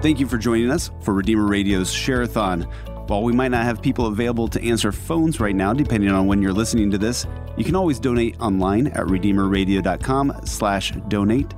[0.00, 2.62] Thank you for joining us for Redeemer Radio's Share-a-thon.
[3.08, 6.40] While we might not have people available to answer phones right now, depending on when
[6.40, 7.26] you're listening to this,
[7.56, 11.52] you can always donate online at redeemerradio.com slash donate.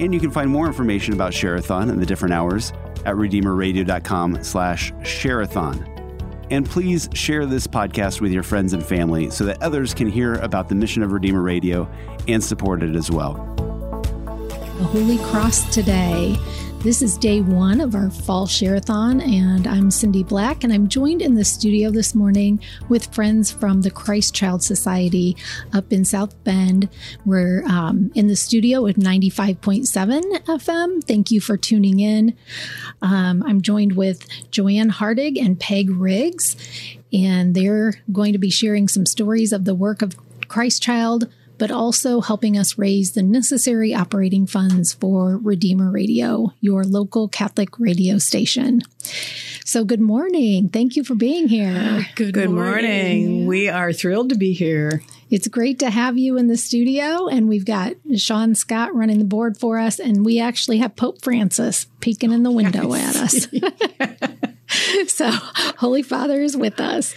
[0.00, 2.72] And you can find more information about Share-a-thon and the different hours
[3.04, 5.92] at redeemerradio.com slash share-a-thon.
[6.50, 10.34] And please share this podcast with your friends and family so that others can hear
[10.34, 11.88] about the mission of Redeemer Radio
[12.26, 13.34] and support it as well.
[14.78, 16.36] The Holy Cross today.
[16.86, 21.20] This is day one of our fall share-a-thon, and I'm Cindy Black, and I'm joined
[21.20, 25.36] in the studio this morning with friends from the Christ Child Society
[25.72, 26.88] up in South Bend.
[27.24, 31.02] We're um, in the studio with 95.7 FM.
[31.02, 32.36] Thank you for tuning in.
[33.02, 36.54] Um, I'm joined with Joanne Hardig and Peg Riggs,
[37.12, 40.14] and they're going to be sharing some stories of the work of
[40.46, 46.84] Christ Child but also helping us raise the necessary operating funds for Redeemer Radio, your
[46.84, 48.82] local Catholic radio station.
[49.64, 50.68] So, good morning.
[50.68, 52.06] Thank you for being here.
[52.14, 53.26] Good, good morning.
[53.30, 53.46] morning.
[53.46, 55.02] We are thrilled to be here.
[55.28, 59.24] It's great to have you in the studio, and we've got Sean Scott running the
[59.24, 63.48] board for us, and we actually have Pope Francis peeking in the window at us.
[65.06, 65.30] so
[65.78, 67.14] Holy Father is with us.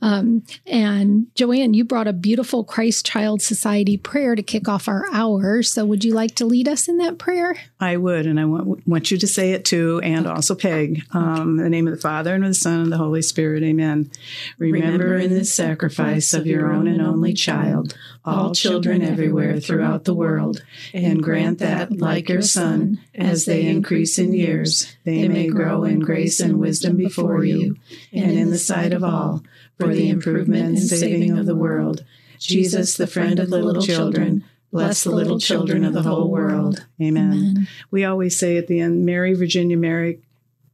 [0.00, 5.04] Um, and Joanne, you brought a beautiful Christ Child Society prayer to kick off our
[5.12, 5.62] hour.
[5.62, 7.56] So would you like to lead us in that prayer?
[7.80, 10.34] I would, and I want, want you to say it too, and okay.
[10.34, 11.04] also Peg.
[11.12, 13.62] Um, in the name of the Father and of the Son and the Holy Spirit.
[13.62, 14.10] Amen.
[14.58, 20.04] Remember, Remember in this sacrifice of your own and only child all children everywhere throughout
[20.04, 20.62] the world,
[20.94, 26.00] and grant that, like your Son, as they increase in years, they may grow in
[26.00, 27.76] grace and wisdom before you,
[28.12, 29.42] and in the sight of all,
[29.78, 32.04] for the improvement and saving of the world.
[32.38, 36.84] Jesus, the friend of the little children, bless the little children of the whole world.
[37.00, 37.32] Amen.
[37.32, 37.68] Amen.
[37.90, 40.22] We always say at the end, Mary, Virginia, Merrick,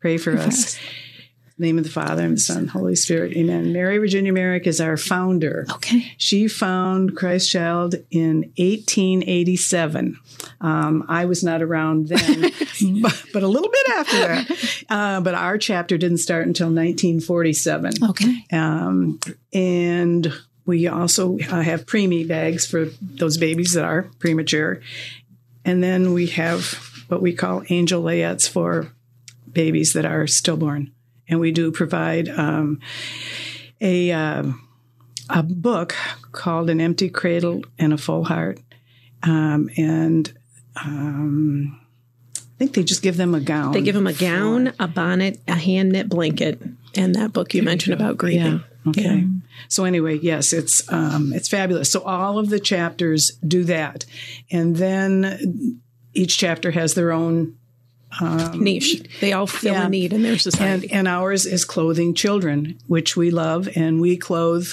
[0.00, 0.78] pray for us
[1.58, 3.36] name of the Father and the Son, Holy Spirit.
[3.36, 3.72] Amen.
[3.72, 5.66] Mary Virginia Merrick is our founder.
[5.70, 6.12] Okay.
[6.16, 10.18] She found Christ Child in 1887.
[10.60, 12.52] Um, I was not around then,
[13.02, 14.74] but, but, a little bit after that.
[14.88, 17.92] Uh, but our chapter didn't start until 1947.
[18.08, 18.44] Okay.
[18.52, 19.20] Um,
[19.52, 20.32] and
[20.64, 24.80] we also uh, have preemie bags for those babies that are premature.
[25.66, 26.64] And then we have
[27.08, 28.90] what we call angel layettes for
[29.52, 30.90] babies that are stillborn
[31.28, 32.80] and we do provide um,
[33.80, 34.44] a uh,
[35.28, 35.94] a book
[36.32, 38.60] called "An Empty Cradle and a Full Heart,"
[39.22, 40.32] um, and
[40.76, 41.80] um,
[42.58, 43.70] I think they just give them a gown.
[43.70, 46.60] They give them a gown, a bonnet, a hand knit blanket,
[46.96, 48.64] and that book you mentioned about grieving.
[48.84, 48.90] Yeah.
[48.90, 49.02] Okay.
[49.02, 49.26] Yeah.
[49.68, 51.92] So anyway, yes, it's um, it's fabulous.
[51.92, 54.06] So all of the chapters do that,
[54.50, 55.80] and then
[56.14, 57.56] each chapter has their own
[58.20, 59.02] um, niche.
[59.20, 59.86] They all fill yeah.
[59.86, 60.88] a need in their society.
[60.90, 64.68] And, and ours is clothing children, which we love, and we clothe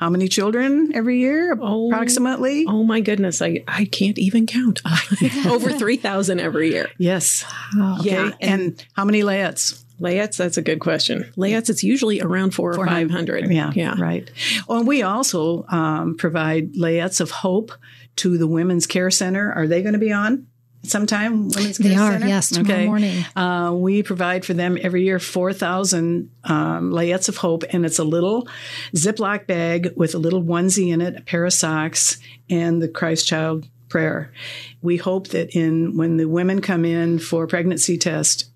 [0.00, 2.64] how many children every year oh, approximately?
[2.66, 3.42] Oh my goodness.
[3.42, 4.80] I, I can't even count.
[5.46, 6.88] Over 3000 every year.
[6.96, 7.44] Yes.
[7.78, 8.10] Okay.
[8.10, 11.30] yeah and, and, how many layettes layettes that's a good question.
[11.36, 13.94] Layettes it's usually around four or 500 yeah yeah.
[14.00, 14.30] right.
[14.66, 17.70] Well and we also um, provide layettes of hope
[18.16, 19.52] to the women's care center.
[19.52, 20.46] Are they going to be on
[20.82, 22.26] sometime women's they are center?
[22.26, 22.86] yes tomorrow okay.
[22.86, 27.98] morning uh, we provide for them every year 4000 um, layettes of hope and it's
[27.98, 28.48] a little
[28.94, 33.26] ziploc bag with a little onesie in it a pair of socks and the christ
[33.26, 34.32] child prayer
[34.80, 38.50] we hope that in when the women come in for pregnancy test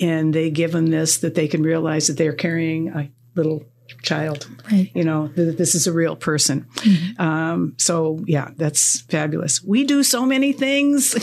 [0.00, 3.64] and they give them this that they can realize that they're carrying a little
[4.02, 4.48] child.
[4.70, 4.90] Right.
[4.94, 6.66] You know, th- this is a real person.
[6.76, 7.20] Mm-hmm.
[7.20, 9.62] Um, so, yeah, that's fabulous.
[9.62, 11.14] We do so many things.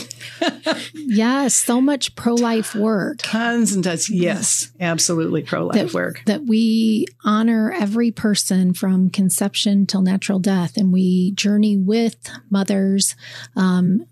[0.94, 3.18] yes, so much pro life work.
[3.18, 4.10] Tons and tons.
[4.10, 6.22] Yes, absolutely pro life work.
[6.26, 12.16] That we honor every person from conception till natural death, and we journey with
[12.50, 13.14] mothers.
[13.56, 14.06] Um,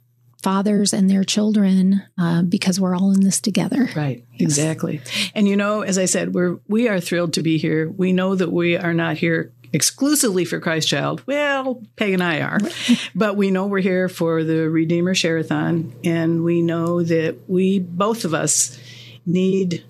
[0.46, 3.88] fathers and their children uh, because we're all in this together.
[3.96, 4.40] Right, yes.
[4.40, 5.00] exactly.
[5.34, 7.90] And you know, as I said, we're we are thrilled to be here.
[7.90, 11.24] We know that we are not here exclusively for Christ Child.
[11.26, 12.60] Well, Peg and I are,
[13.16, 18.24] but we know we're here for the Redeemer Share-a-thon, and we know that we both
[18.24, 18.78] of us
[19.26, 19.84] need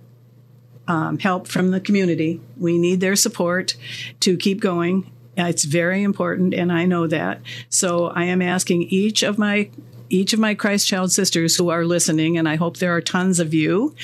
[0.88, 2.41] um, help from the community.
[2.56, 3.76] We need their support
[4.20, 5.12] to keep going.
[5.37, 7.43] It's very important, and I know that.
[7.69, 9.69] So I am asking each of my
[10.08, 13.41] each of my Christ Child sisters who are listening, and I hope there are tons
[13.41, 13.94] of you,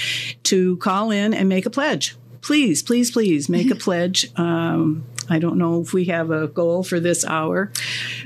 [0.44, 2.16] to call in and make a pledge.
[2.40, 4.30] Please, please, please make a pledge.
[4.36, 7.70] Um, I don't know if we have a goal for this hour.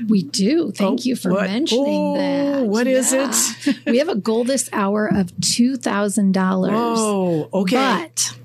[0.09, 0.71] We do.
[0.71, 1.43] Thank Oh, you for what?
[1.43, 2.65] mentioning Oh, that.
[2.65, 3.31] what is Yeah.
[3.67, 3.77] it?
[3.85, 6.69] we have a goal this hour of $2,000.
[6.71, 7.75] Oh, okay.
[7.75, 8.35] But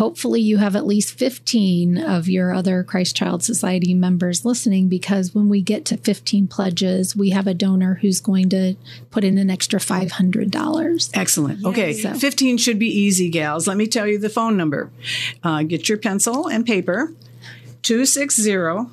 [0.00, 5.34] hopefully you have at least 15 of your other Christ Child Society members listening because
[5.34, 8.76] when we get to 15 pledges, we have a donor who's going to
[9.10, 11.10] put in an extra $500.
[11.12, 11.66] Excellent.
[11.66, 13.68] Okay, So- 15 should be easy, gals.
[13.68, 14.90] Let me tell you the phone number.
[15.42, 17.12] Uh, get your pencil and paper
[17.82, 18.90] 260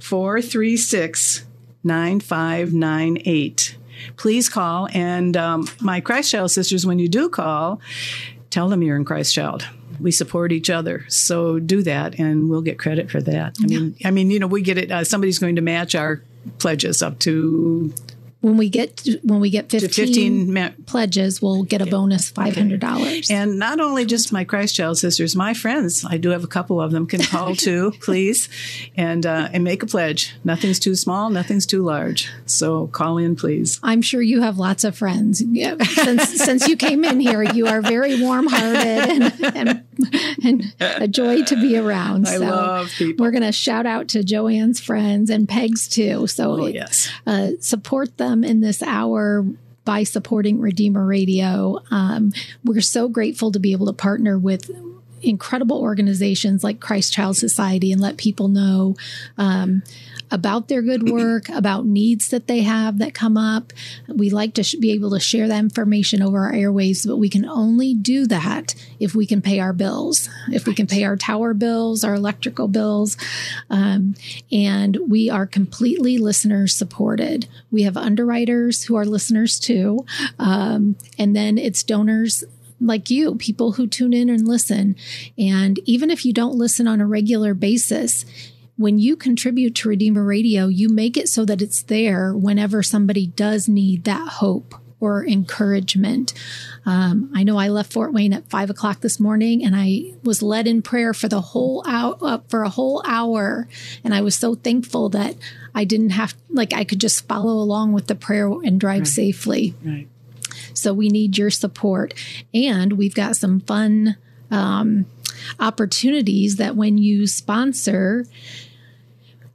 [0.00, 1.44] 436
[1.84, 3.76] 9598.
[4.16, 4.88] Please call.
[4.92, 7.80] And um, my Christ Child sisters, when you do call,
[8.50, 9.64] tell them you're in Christ Child.
[9.98, 13.56] We support each other, so do that, and we'll get credit for that.
[13.62, 14.90] I mean, I mean, you know, we get it.
[14.90, 16.22] Uh, somebody's going to match our
[16.58, 17.92] pledges up to
[18.40, 22.32] When we get to, when we get 15, 15 ma- pledges, we'll get a bonus
[22.32, 23.30] $500.
[23.30, 26.80] And not only just my Christ Child sisters, my friends, I do have a couple
[26.80, 28.48] of them, can call too, please,
[28.96, 30.34] and uh, and make a pledge.
[30.42, 32.30] Nothing's too small, nothing's too large.
[32.46, 33.78] So call in, please.
[33.82, 35.42] I'm sure you have lots of friends.
[35.42, 39.84] Yeah, Since since you came in here, you are very warm hearted and, and
[40.44, 42.26] and a joy to be around.
[42.28, 43.24] I So love people.
[43.24, 46.26] We're going to shout out to Joanne's friends and Peg's too.
[46.26, 47.08] So Oh, yes.
[47.26, 49.44] uh, support them in this hour
[49.84, 51.80] by supporting Redeemer Radio.
[51.90, 52.32] Um,
[52.64, 54.70] we're so grateful to be able to partner with
[55.22, 58.96] incredible organizations like Christ Child Society and let people know
[59.38, 59.82] um,
[60.30, 63.72] about their good work, about needs that they have that come up.
[64.08, 67.28] We like to sh- be able to share that information over our airwaves, but we
[67.28, 71.16] can only do that if we can pay our bills, if we can pay our
[71.16, 73.16] tower bills, our electrical bills.
[73.68, 74.14] Um,
[74.52, 77.48] and we are completely listener supported.
[77.70, 80.04] We have underwriters who are listeners too.
[80.38, 82.44] Um, and then it's donors
[82.80, 84.96] like you, people who tune in and listen.
[85.38, 88.24] And even if you don't listen on a regular basis,
[88.76, 93.26] when you contribute to Redeemer Radio, you make it so that it's there whenever somebody
[93.26, 96.32] does need that hope or encouragement.
[96.86, 100.42] Um, I know I left Fort Wayne at five o'clock this morning, and I was
[100.42, 103.66] led in prayer for the whole hour uh, for a whole hour,
[104.04, 105.36] and I was so thankful that
[105.74, 109.74] I didn't have like I could just follow along with the prayer and drive safely.
[109.82, 110.08] Right.
[110.80, 112.14] So we need your support.
[112.54, 114.16] And we've got some fun
[114.50, 115.06] um,
[115.58, 118.26] opportunities that when you sponsor,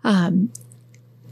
[0.03, 0.51] um,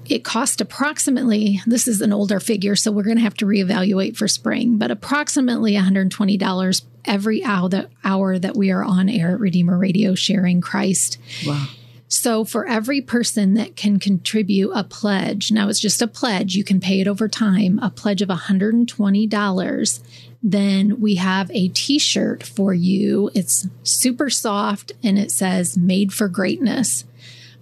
[0.05, 4.17] it cost approximately, this is an older figure, so we're going to have to reevaluate
[4.17, 9.39] for spring, but approximately $120 every hour that, hour that we are on air at
[9.39, 11.17] Redeemer Radio sharing Christ.
[11.45, 11.67] Wow.
[12.15, 16.63] So for every person that can contribute a pledge, now it's just a pledge, you
[16.63, 20.03] can pay it over time, a pledge of $120,
[20.43, 23.31] then we have a t-shirt for you.
[23.33, 27.05] It's super soft and it says made for greatness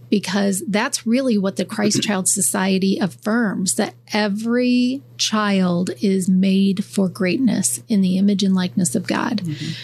[0.10, 7.08] because that's really what the Christ Child Society affirms that every child is made for
[7.08, 9.42] greatness in the image and likeness of God.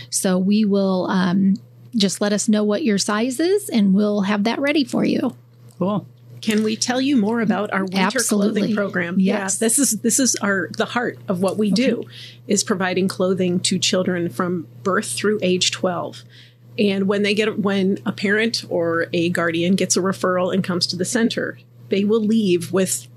[0.10, 1.56] So we will um,
[1.98, 5.36] just let us know what your size is and we'll have that ready for you.
[5.78, 6.06] Cool.
[6.42, 8.62] Can we tell you more about our winter Absolutely.
[8.62, 9.20] clothing program?
[9.20, 9.60] Yes.
[9.60, 12.04] Yeah, this is this is our the heart of what we do
[12.48, 16.24] is providing clothing to children from birth through age 12.
[16.78, 20.86] And when they get when a parent or a guardian gets a referral and comes
[20.88, 21.58] to the center,
[21.90, 23.08] they will leave with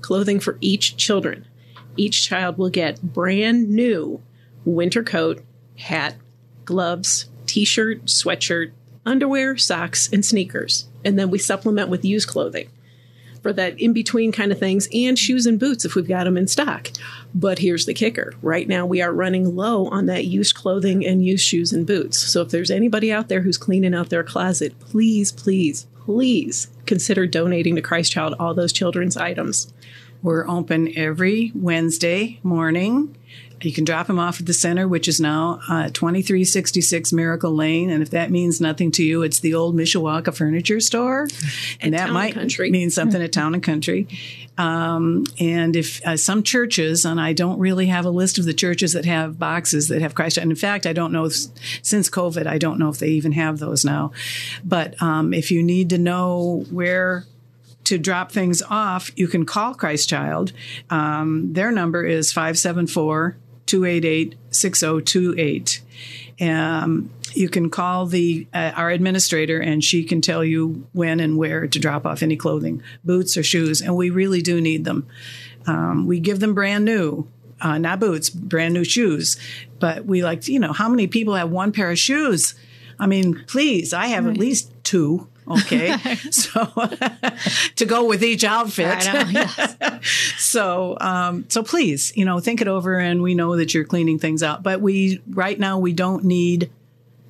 [0.00, 1.46] clothing for each children.
[1.96, 4.20] Each child will get brand new
[4.64, 5.42] winter coat,
[5.78, 6.16] hat,
[6.64, 8.72] gloves, t-shirt, sweatshirt,
[9.06, 10.88] underwear, socks, and sneakers.
[11.06, 12.68] And then we supplement with used clothing
[13.40, 16.36] for that in between kind of things and shoes and boots if we've got them
[16.36, 16.88] in stock.
[17.34, 18.34] But here's the kicker.
[18.42, 22.18] Right now we are running low on that used clothing and used shoes and boots.
[22.18, 27.26] So if there's anybody out there who's cleaning out their closet, please, please, please consider
[27.26, 29.72] donating to Christ Child all those children's items.
[30.22, 33.16] We're open every Wednesday morning.
[33.66, 37.90] You can drop them off at the center, which is now uh, 2366 Miracle Lane.
[37.90, 41.26] And if that means nothing to you, it's the old Mishawaka Furniture Store.
[41.80, 42.70] And that might Country.
[42.70, 44.06] mean something at Town and Country.
[44.56, 48.54] Um, and if uh, some churches, and I don't really have a list of the
[48.54, 50.36] churches that have boxes that have Christ.
[50.36, 51.34] And in fact, I don't know if,
[51.82, 54.12] since COVID, I don't know if they even have those now.
[54.64, 57.24] But um, if you need to know where
[57.82, 60.52] to drop things off, you can call Christ Child.
[60.88, 65.82] Um, their number is 574 288 6028.
[66.40, 71.36] Um, you can call the uh, our administrator and she can tell you when and
[71.36, 75.06] where to drop off any clothing, boots or shoes, and we really do need them.
[75.66, 77.28] Um, we give them brand new,
[77.60, 79.36] uh, not boots, brand new shoes.
[79.78, 82.54] But we like, you know, how many people have one pair of shoes?
[82.98, 85.28] I mean, please, I have at least two.
[85.48, 85.96] Okay,
[86.30, 86.64] so
[87.76, 89.04] to go with each outfit.
[89.04, 89.76] Know, yes.
[90.38, 94.18] so, um, so please, you know, think it over, and we know that you're cleaning
[94.18, 94.62] things out.
[94.62, 96.70] But we right now we don't need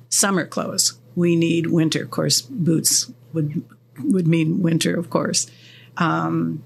[0.09, 0.97] summer clothes.
[1.15, 2.03] We need winter.
[2.03, 3.63] Of course, boots would
[3.99, 5.47] would mean winter, of course.
[5.97, 6.63] Um,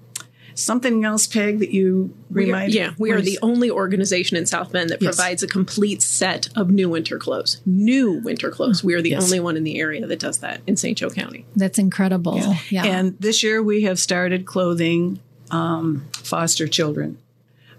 [0.56, 2.74] something else, Peg, that you We are, remind?
[2.74, 5.16] yeah, we are the only organization in South Bend that Yes.
[5.16, 7.62] provides a complete set of new winter clothes.
[7.66, 8.84] New winter clothes.
[8.84, 9.24] We are the Yes.
[9.24, 10.98] only one in the area that does that in St.
[10.98, 11.46] Joe County.
[11.56, 12.40] That's incredible.
[12.70, 12.86] Yeah.
[12.86, 15.20] And this year we have started clothing
[15.52, 17.18] um, foster children.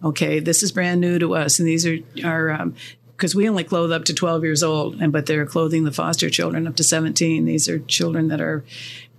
[0.04, 2.70] Okay, this is brand new to us, and these are are
[3.16, 6.28] because we only clothe up to 12 years old, and but they're clothing the foster
[6.28, 7.44] children up to 17.
[7.44, 8.64] These are children that are,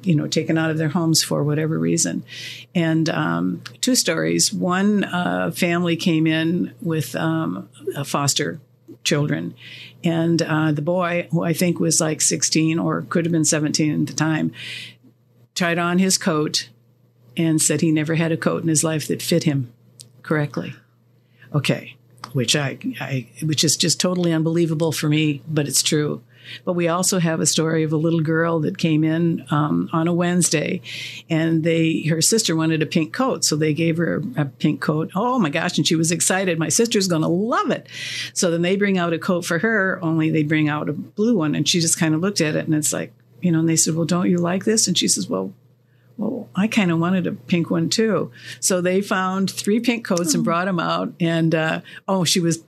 [0.03, 2.23] you know, taken out of their homes for whatever reason.
[2.75, 4.53] And um, two stories.
[4.53, 7.69] One uh, family came in with um,
[8.05, 8.59] foster
[9.03, 9.55] children.
[10.03, 14.01] And uh, the boy, who I think was like 16 or could have been 17
[14.01, 14.51] at the time,
[15.55, 16.69] tried on his coat
[17.37, 19.71] and said he never had a coat in his life that fit him
[20.21, 20.73] correctly.
[21.53, 21.95] Okay,
[22.33, 26.21] which I, I which is just totally unbelievable for me, but it's true.
[26.65, 30.07] But we also have a story of a little girl that came in um, on
[30.07, 30.81] a Wednesday,
[31.29, 35.11] and they her sister wanted a pink coat, so they gave her a pink coat.
[35.15, 35.77] Oh my gosh!
[35.77, 36.59] And she was excited.
[36.59, 37.87] My sister's going to love it.
[38.33, 41.37] So then they bring out a coat for her, only they bring out a blue
[41.37, 43.59] one, and she just kind of looked at it, and it's like you know.
[43.59, 45.53] And they said, "Well, don't you like this?" And she says, "Well,
[46.17, 48.31] well, I kind of wanted a pink one too.
[48.59, 51.13] So they found three pink coats and brought them out.
[51.19, 52.63] And uh, oh, she was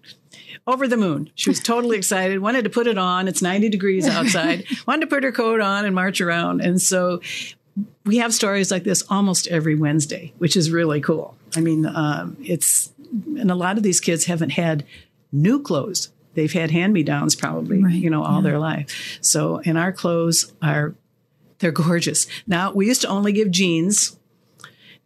[0.68, 1.30] over the moon.
[1.36, 3.28] She was totally excited, wanted to put it on.
[3.28, 6.62] It's 90 degrees outside, wanted to put her coat on and march around.
[6.62, 7.22] And so
[8.06, 11.36] we have stories like this almost every Wednesday, which is really cool.
[11.56, 12.92] I mean, um, it's,
[13.38, 14.86] and a lot of these kids haven't had
[15.32, 16.12] new clothes.
[16.34, 19.20] They've had hand me downs probably, Right, you know, all their life.
[19.22, 20.96] So, and our clothes are
[21.60, 22.28] they're gorgeous.
[22.46, 24.18] Now, we used to only give jeans.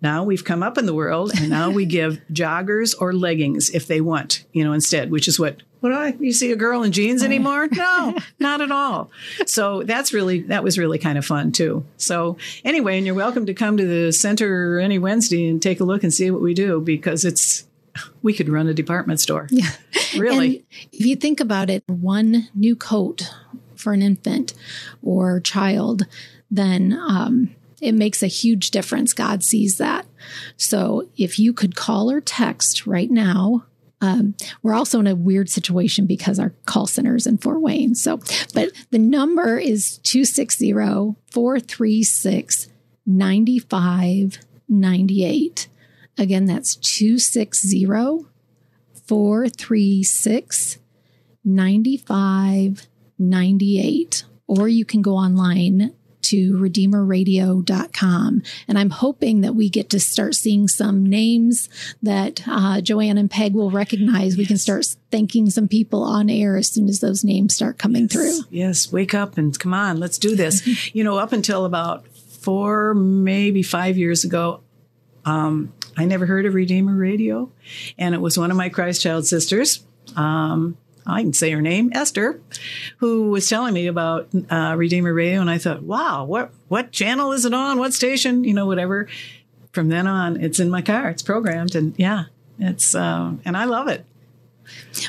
[0.02, 3.88] Now we've come up in the world and now we give joggers or leggings if
[3.88, 6.84] they want, you know, instead, which is what, what do I, you see a girl
[6.84, 7.68] in jeans anymore?
[7.80, 9.10] No, not at all.
[9.46, 11.86] So that's really, that was really kind of fun too.
[11.98, 15.86] So anyway, and you're welcome to come to the center any Wednesday and take a
[15.86, 17.66] look and see what we do because it's,
[18.22, 19.48] we could run a department store.
[19.50, 19.70] Yeah.
[20.18, 20.58] Really.
[20.58, 23.30] And if you think about it, one new coat
[23.76, 24.56] for an infant
[25.04, 26.08] or child,
[26.50, 29.14] then um, it makes a huge difference.
[29.14, 30.06] God sees that.
[30.58, 33.66] So if you could call or text right now,
[34.02, 37.96] um, we're also in a weird situation because our call center is in Fort Wayne.
[37.96, 38.18] So,
[38.54, 42.68] but the number is 260 436
[43.06, 45.68] 9598.
[46.18, 47.86] Again, that's 260
[49.06, 50.80] 436
[51.44, 54.24] 9598.
[54.48, 58.42] Or you can go online to redeemerradio.com.
[58.68, 61.70] And I'm hoping that we get to start seeing some names
[62.02, 64.38] that uh, Joanne and Peg will recognize.
[64.38, 68.08] We can start thanking some people on air as soon as those names start coming
[68.08, 68.42] through.
[68.50, 70.94] Yes, wake up and come on, let's do this.
[70.96, 74.62] you know, up until about four, maybe five years ago,
[75.26, 77.52] um, I never heard of Redeemer Radio,
[77.98, 79.84] and it was one of my Christ Child sisters.
[80.16, 80.78] Um,
[81.10, 82.40] I can say her name, Esther,
[82.98, 87.32] who was telling me about uh, Redeemer Radio, and I thought, wow, what what channel
[87.32, 87.80] is it on?
[87.80, 88.44] What station?
[88.44, 89.08] You know, whatever.
[89.72, 91.10] From then on, it's in my car.
[91.10, 92.26] It's programmed, and yeah,
[92.58, 94.06] it's uh, and I love it.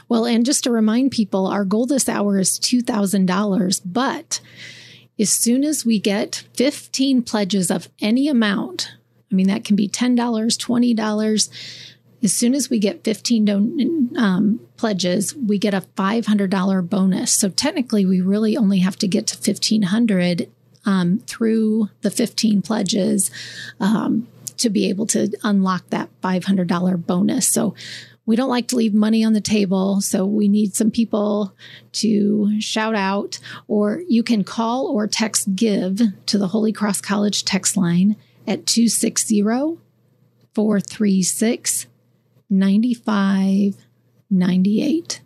[0.08, 4.40] Well, and just to remind people, our goal this hour is $2,000, but
[5.18, 8.94] as soon as we get 15 pledges of any amount,
[9.30, 11.89] I mean, that can be $10, $20.
[12.22, 17.32] As soon as we get 15 don- um, pledges, we get a $500 bonus.
[17.32, 20.50] So technically, we really only have to get to 1500
[20.84, 23.30] um, through the 15 pledges
[23.78, 24.26] um,
[24.58, 27.48] to be able to unlock that $500 bonus.
[27.48, 27.74] So
[28.26, 30.00] we don't like to leave money on the table.
[30.00, 31.54] So we need some people
[31.92, 37.44] to shout out, or you can call or text give to the Holy Cross College
[37.44, 39.42] text line at 260
[40.54, 41.86] 436
[42.50, 45.20] 9598.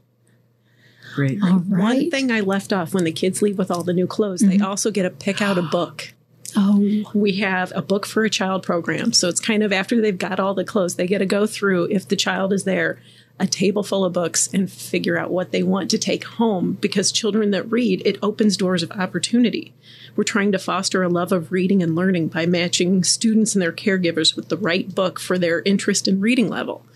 [1.15, 1.43] Great.
[1.43, 4.41] All One thing I left off when the kids leave with all the new clothes,
[4.41, 4.67] they mm-hmm.
[4.67, 6.13] also get to pick out a book.
[6.57, 9.13] Oh, We have a book for a child program.
[9.13, 11.89] So it's kind of after they've got all the clothes, they get to go through,
[11.91, 13.01] if the child is there,
[13.39, 17.11] a table full of books and figure out what they want to take home because
[17.11, 19.75] children that read, it opens doors of opportunity.
[20.15, 23.73] We're trying to foster a love of reading and learning by matching students and their
[23.73, 26.87] caregivers with the right book for their interest and reading level.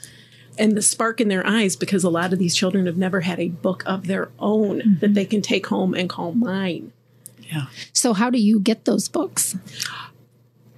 [0.59, 3.39] And the spark in their eyes because a lot of these children have never had
[3.39, 6.93] a book of their own that they can take home and call mine.
[7.51, 7.67] Yeah.
[7.93, 9.57] So, how do you get those books?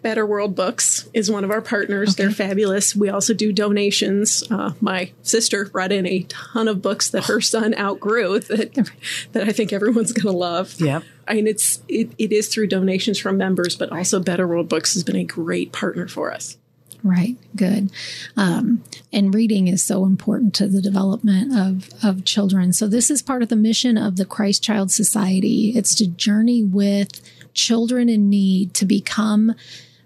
[0.03, 2.11] Better World Books is one of our partners.
[2.11, 2.23] Okay.
[2.23, 2.97] They're fabulous.
[2.97, 4.43] We also do donations.
[4.51, 8.91] Uh, my sister brought in a ton of books that her son outgrew that
[9.33, 10.75] that I think everyone's going to love.
[10.79, 14.69] Yeah, I mean, it's it, it is through donations from members, but also Better World
[14.69, 16.57] Books has been a great partner for us.
[17.03, 17.37] Right.
[17.57, 17.91] Good.
[18.37, 22.73] Um, and reading is so important to the development of, of children.
[22.73, 25.73] So this is part of the mission of the Christ Child Society.
[25.75, 27.21] It's to journey with
[27.55, 29.55] children in need to become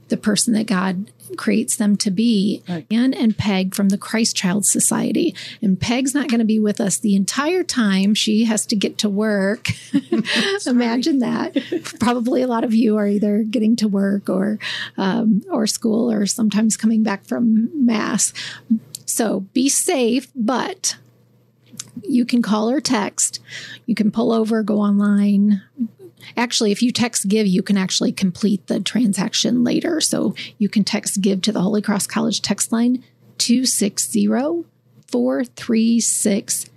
[0.08, 2.62] the person that God creates them to be.
[2.68, 2.86] Right.
[2.90, 5.34] Anne and Peg from the Christ Child Society.
[5.62, 8.14] And Peg's not going to be with us the entire time.
[8.14, 9.68] She has to get to work.
[10.66, 11.56] Imagine that.
[12.00, 14.58] Probably a lot of you are either getting to work or
[14.96, 18.32] um, or school or sometimes coming back from mass.
[19.06, 20.96] So be safe, but
[22.02, 23.40] you can call or text.
[23.86, 25.62] You can pull over, go online,
[26.36, 30.00] Actually, if you text give, you can actually complete the transaction later.
[30.00, 33.04] So you can text give to the Holy Cross College text line
[33.38, 34.26] 260
[35.08, 36.70] 436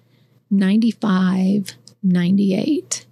[0.49, 3.05] 9598.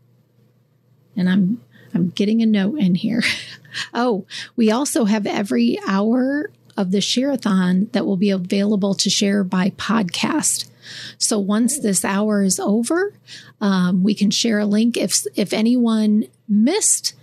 [1.17, 1.61] And I'm
[1.93, 3.23] I'm getting a note in here.
[3.93, 4.25] oh,
[4.55, 9.69] we also have every hour of the share-a-thon that will be available to share by
[9.71, 10.67] podcast.
[11.17, 13.13] So once this hour is over,
[13.61, 14.97] um, we can share a link.
[14.97, 17.13] If if anyone missed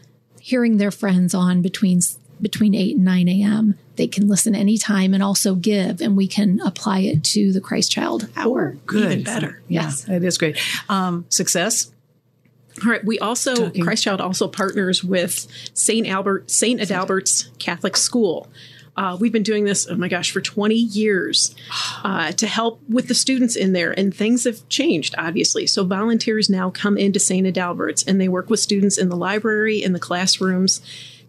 [0.40, 2.00] hearing their friends on between
[2.40, 3.78] between 8 and 9 a.m.
[3.94, 7.92] They can listen anytime and also give, and we can apply it to the Christ
[7.92, 8.74] Child Hour.
[8.76, 9.12] Oh, good.
[9.12, 9.62] Even better.
[9.68, 10.08] Yeah, yes.
[10.08, 10.58] it is great.
[10.88, 11.92] Um, success?
[12.84, 13.04] All right.
[13.04, 13.84] We also Talking.
[13.84, 18.48] Christ Child also partners with Saint Albert Saint Adalbert's Catholic School.
[18.96, 21.54] Uh, we've been doing this, oh my gosh, for 20 years
[22.04, 23.92] uh, to help with the students in there.
[23.98, 25.66] And things have changed, obviously.
[25.66, 27.46] So volunteers now come into St.
[27.46, 30.82] Adalbert's and they work with students in the library, in the classrooms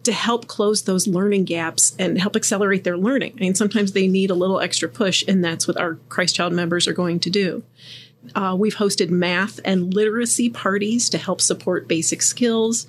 [0.04, 3.32] to help close those learning gaps and help accelerate their learning.
[3.36, 6.52] I mean, sometimes they need a little extra push, and that's what our Christ Child
[6.52, 7.62] members are going to do.
[8.34, 12.86] Uh, we've hosted math and literacy parties to help support basic skills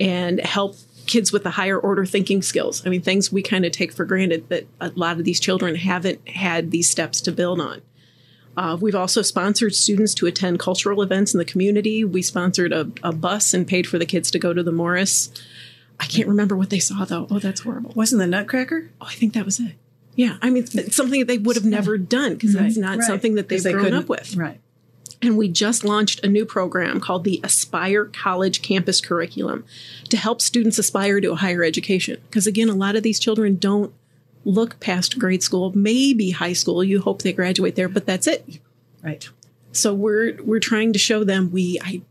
[0.00, 2.84] and help kids with the higher order thinking skills.
[2.86, 5.74] I mean, things we kind of take for granted that a lot of these children
[5.74, 7.82] haven't had these steps to build on.
[8.56, 12.04] Uh, we've also sponsored students to attend cultural events in the community.
[12.04, 15.30] We sponsored a, a, bus and paid for the kids to go to the Morris.
[15.98, 17.26] I can't remember what they saw though.
[17.30, 17.92] Oh, that's horrible.
[17.94, 18.90] Wasn't the Nutcracker?
[19.00, 19.72] Oh, I think that was it.
[20.14, 23.06] Yeah, I mean, something that they would have never done because right, that's not right.
[23.06, 24.36] something that they've they grown up with.
[24.36, 24.60] Right.
[25.24, 29.64] And we just launched a new program called the Aspire College Campus Curriculum
[30.10, 32.20] to help students aspire to a higher education.
[32.28, 33.94] Because again, a lot of these children don't
[34.44, 36.84] look past grade school, maybe high school.
[36.84, 38.60] You hope they graduate there, but that's it.
[39.02, 39.26] Right.
[39.72, 42.02] So we're we're trying to show them we I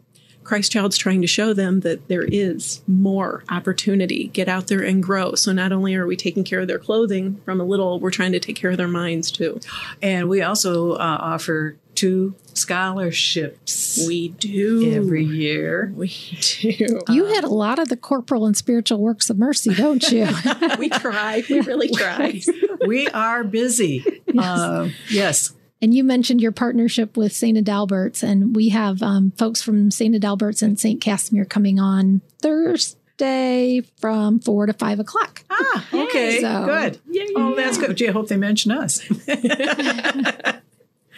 [0.43, 4.27] Christ Child's trying to show them that there is more opportunity.
[4.33, 5.35] Get out there and grow.
[5.35, 8.33] So not only are we taking care of their clothing from a little, we're trying
[8.33, 9.59] to take care of their minds too.
[10.01, 14.03] And we also uh, offer two scholarships.
[14.05, 15.93] We do every year.
[15.95, 16.09] We
[16.41, 16.99] do.
[17.07, 20.27] You had a lot of the corporal and spiritual works of mercy, don't you?
[20.77, 21.43] we try.
[21.49, 22.41] We really try.
[22.85, 24.21] we are busy.
[24.27, 24.43] Yes.
[24.45, 25.53] Uh, yes.
[25.81, 27.57] And you mentioned your partnership with St.
[27.57, 30.13] Adalbert's, and we have um, folks from St.
[30.13, 30.99] Adalbert's and St.
[30.99, 35.43] Casimir coming on Thursday from four to five o'clock.
[35.49, 36.99] Ah, okay, so, good.
[37.09, 37.95] Yeah, yeah, oh, that's good.
[37.95, 39.01] Gee, I hope they mention us.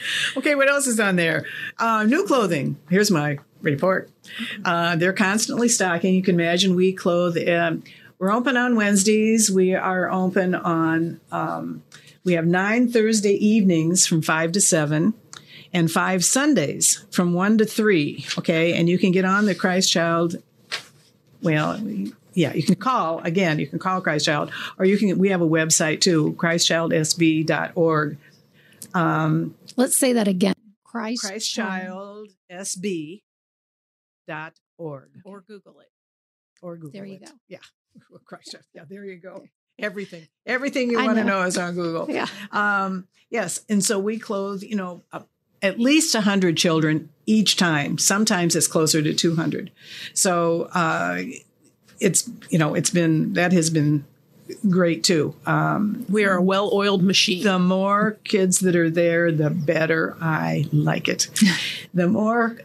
[0.38, 1.46] okay, what else is on there?
[1.78, 2.78] Uh, new clothing.
[2.90, 4.10] Here's my report.
[4.64, 6.14] Uh, they're constantly stocking.
[6.14, 7.38] You can imagine we clothe.
[7.48, 7.84] Um,
[8.20, 9.52] we're open on Wednesdays.
[9.52, 11.20] We are open on.
[11.32, 11.84] Um,
[12.24, 15.14] we have nine Thursday evenings from 5 to 7
[15.74, 18.26] and five Sundays from 1 to 3.
[18.40, 18.74] Okay.
[18.74, 20.38] And you can get on the Christ Child.
[21.42, 21.80] Well,
[22.36, 23.60] yeah, you can call again.
[23.60, 25.18] You can call Christ Child, or you can.
[25.18, 28.18] We have a website too, ChristChildSB.org.
[28.96, 30.56] Um, Let's say that again.
[30.84, 33.22] Christ, christchild sb
[34.28, 35.90] dot org Or Google it.
[36.62, 36.92] Or Google.
[36.92, 37.26] There you it.
[37.26, 37.32] go.
[37.48, 37.58] Yeah,
[38.26, 38.56] Christ.
[38.74, 39.44] Yeah, there you go
[39.80, 44.18] everything everything you want to know is on google yeah um, yes and so we
[44.18, 45.22] clothe you know uh,
[45.62, 49.72] at least 100 children each time sometimes it's closer to 200
[50.14, 51.22] so uh,
[52.00, 54.06] it's you know it's been that has been
[54.70, 59.50] great too um, we are a well-oiled machine the more kids that are there the
[59.50, 61.30] better i like it
[61.94, 62.58] the more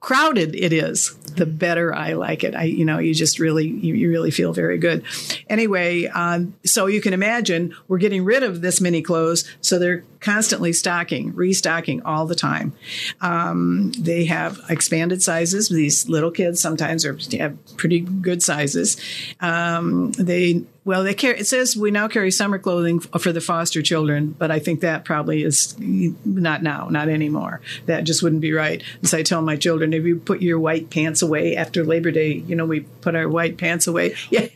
[0.00, 2.54] crowded it is, the better I like it.
[2.54, 5.04] I, you know, you just really, you, you really feel very good.
[5.48, 10.04] Anyway, um, so you can imagine we're getting rid of this many clothes, so they're
[10.22, 12.72] constantly stocking, restocking all the time.
[13.20, 15.68] Um, they have expanded sizes.
[15.68, 18.96] These little kids sometimes are have pretty good sizes.
[19.40, 21.38] Um, they well, they carry.
[21.38, 25.04] It says we now carry summer clothing for the foster children, but I think that
[25.04, 27.60] probably is not now, not anymore.
[27.86, 28.82] That just wouldn't be right.
[29.02, 32.32] So I tell my children, if you put your white pants away after Labor Day,
[32.32, 34.14] you know we put our white pants away.
[34.30, 34.46] Yeah.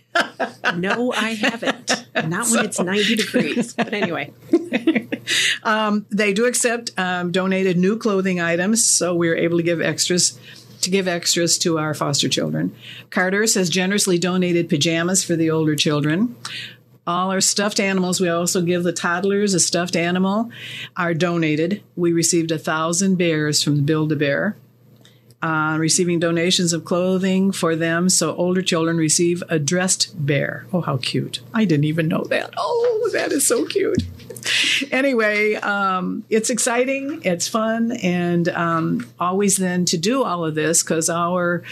[0.76, 2.06] No, I haven't.
[2.14, 3.74] Not when it's 90 degrees.
[3.74, 4.32] But anyway.
[5.62, 10.38] um, they do accept um, donated new clothing items, so we're able to give extras
[10.82, 12.74] to give extras to our foster children.
[13.10, 16.36] Carter's has generously donated pajamas for the older children.
[17.06, 20.50] All our stuffed animals, we also give the toddlers a stuffed animal,
[20.96, 21.82] are donated.
[21.96, 24.56] We received a thousand bears from the Build a Bear.
[25.42, 30.66] Uh, receiving donations of clothing for them so older children receive a dressed bear.
[30.72, 31.40] Oh, how cute.
[31.52, 32.54] I didn't even know that.
[32.56, 34.02] Oh, that is so cute.
[34.90, 40.82] anyway, um, it's exciting, it's fun, and um, always then to do all of this
[40.82, 41.62] because our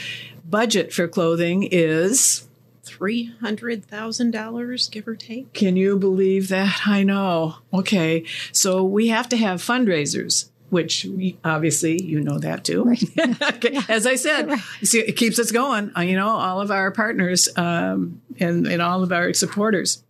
[0.49, 2.47] budget for clothing is
[2.85, 5.53] $300,000, give or take.
[5.53, 6.83] Can you believe that?
[6.87, 7.57] I know.
[7.73, 8.25] Okay.
[8.53, 12.83] So we have to have fundraisers which we, obviously you know that too.
[12.83, 13.03] Right.
[13.55, 13.79] okay.
[13.89, 14.61] As I said, right.
[14.83, 15.93] see, it keeps us going.
[15.97, 20.03] Uh, you know, all of our partners um, and, and all of our supporters.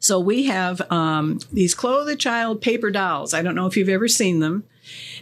[0.00, 3.32] So we have um, these Clothe a Child paper dolls.
[3.32, 4.64] I don't know if you've ever seen them.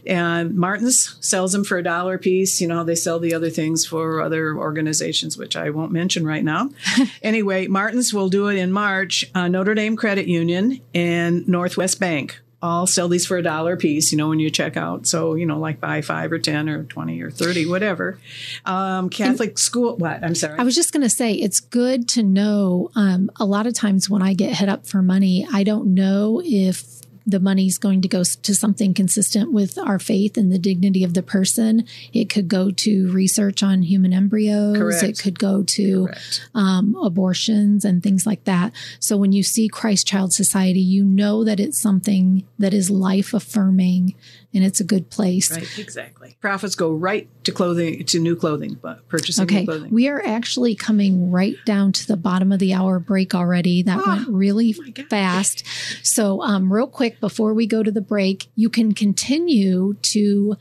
[0.06, 2.60] And Martin's sells them for a dollar a piece.
[2.60, 6.42] You know, they sell the other things for other organizations, which I won't mention right
[6.42, 6.70] now.
[7.22, 9.26] anyway, Martin's will do it in March.
[9.34, 13.76] Uh, Notre Dame Credit Union and Northwest Bank all sell these for a dollar a
[13.76, 15.06] piece, you know, when you check out.
[15.06, 18.18] So, you know, like buy five or 10 or 20 or 30, whatever.
[18.64, 20.22] Um, Catholic and school, what?
[20.22, 20.58] I'm sorry.
[20.58, 22.90] I was just going to say, it's good to know.
[22.94, 26.40] Um, a lot of times when I get hit up for money, I don't know
[26.44, 31.04] if the money's going to go to something consistent with our faith and the dignity
[31.04, 31.86] of the person.
[32.12, 34.76] It could go to research on human embryos.
[34.76, 35.02] Correct.
[35.02, 36.08] It could go to
[36.54, 38.72] um, abortions and things like that.
[39.00, 43.34] So when you see Christ Child Society, you know that it's something that is life
[43.34, 44.14] affirming
[44.54, 45.50] and it's a good place.
[45.50, 46.36] Right, exactly.
[46.40, 49.60] Profits go right to clothing, to new clothing, but purchasing okay.
[49.60, 49.90] new clothing.
[49.90, 53.82] We are actually coming right down to the bottom of the hour break already.
[53.82, 55.66] That oh, went really oh fast.
[56.04, 60.56] So, um, real quick before we go to the break, you can continue to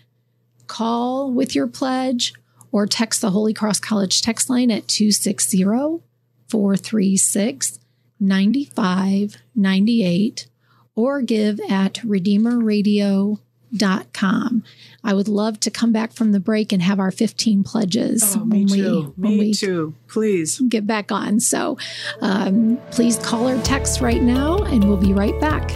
[0.67, 2.33] call with your pledge
[2.71, 5.63] or text the Holy Cross College text line at 260
[6.47, 7.79] 436
[8.19, 10.47] 9598
[10.95, 13.39] or give at Redeemer Radio
[14.13, 14.63] com.
[15.03, 18.39] I would love to come back from the break and have our 15 pledges oh,
[18.39, 19.95] when, we, when me we too.
[20.07, 21.39] Please get back on.
[21.39, 21.77] So
[22.21, 25.71] um, please call or text right now, and we'll be right back.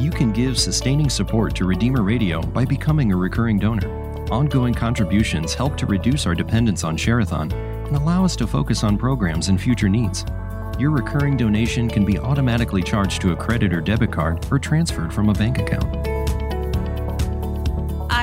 [0.00, 3.88] You can give sustaining support to Redeemer Radio by becoming a recurring donor.
[4.30, 8.96] Ongoing contributions help to reduce our dependence on Share-a-thon and allow us to focus on
[8.98, 10.24] programs and future needs.
[10.78, 15.12] Your recurring donation can be automatically charged to a credit or debit card or transferred
[15.12, 16.17] from a bank account.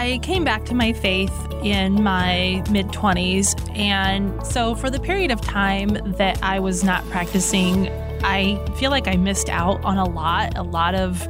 [0.05, 3.75] I came back to my faith in my mid 20s.
[3.75, 7.89] And so, for the period of time that I was not practicing,
[8.23, 11.27] I feel like I missed out on a lot, a lot of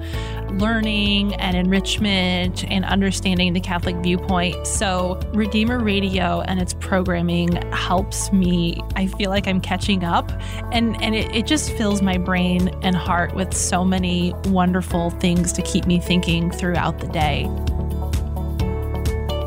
[0.60, 4.68] learning and enrichment and understanding the Catholic viewpoint.
[4.68, 8.82] So, Redeemer Radio and its programming helps me.
[8.98, 10.30] I feel like I'm catching up,
[10.74, 15.54] and, and it, it just fills my brain and heart with so many wonderful things
[15.54, 17.50] to keep me thinking throughout the day.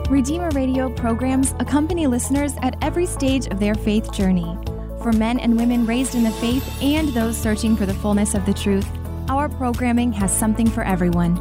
[0.09, 4.57] Redeemer Radio programs accompany listeners at every stage of their faith journey.
[5.03, 8.47] For men and women raised in the faith and those searching for the fullness of
[8.47, 8.89] the truth,
[9.29, 11.37] our programming has something for everyone.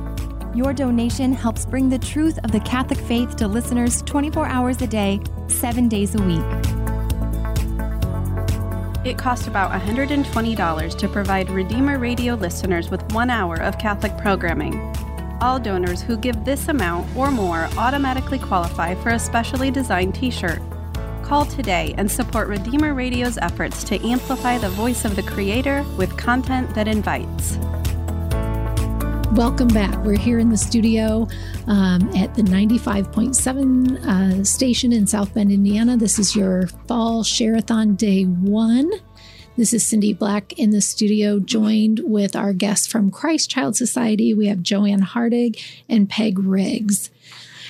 [0.54, 4.88] Your donation helps bring the truth of the Catholic faith to listeners 24 hours a
[4.88, 6.44] day, 7 days a week.
[9.06, 14.94] It costs about $120 to provide Redeemer Radio listeners with one hour of Catholic programming.
[15.40, 20.32] All donors who give this amount or more automatically qualify for a specially designed t
[20.32, 20.60] shirt.
[21.22, 26.18] Call today and support Redeemer Radio's efforts to amplify the voice of the Creator with
[26.18, 27.58] content that invites.
[29.34, 29.96] Welcome back.
[30.04, 31.28] We're here in the studio
[31.68, 35.98] um, at the 95.7 uh, station in South Bend, Indiana.
[35.98, 38.90] This is your fall Share-a-thon day one.
[39.58, 44.32] This is Cindy Black in the studio, joined with our guests from Christ Child Society.
[44.32, 47.10] We have Joanne Hardig and Peg Riggs.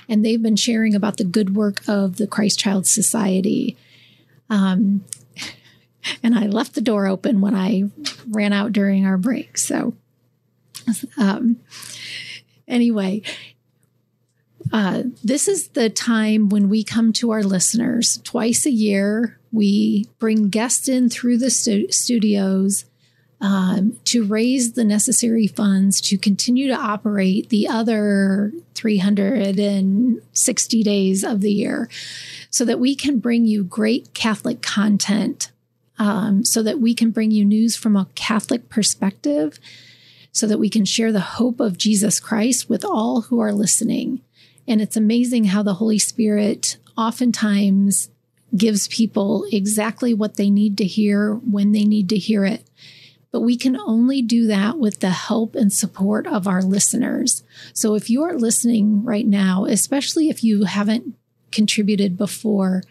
[0.10, 3.78] And they've been sharing about the good work of the Christ Child Society.
[4.50, 5.06] Um,
[6.24, 7.86] and I left the door open when I
[8.30, 9.58] ran out during our break.
[9.58, 9.94] So
[11.18, 11.58] Um,
[12.68, 13.22] anyway,
[14.72, 19.40] uh, this is the time when we come to our listeners twice a year.
[19.58, 22.86] We bring guests in through the stu- studios
[23.42, 31.42] um, to raise the necessary funds to continue to operate the other 360 days of
[31.42, 31.90] the year
[32.52, 35.52] so that we can bring you great Catholic content,
[35.98, 39.60] um, so that we can bring you news from a Catholic perspective,
[40.32, 44.22] so that we can share the hope of Jesus Christ with all who are listening.
[44.68, 48.12] And it's amazing how the Holy Spirit oftentimes
[48.56, 52.70] gives people exactly what they need to hear when they need to hear it.
[53.32, 57.44] But we can only do that with the help and support of our listeners.
[57.74, 61.16] So if you are listening right now, especially if you haven't
[61.52, 62.84] contributed before,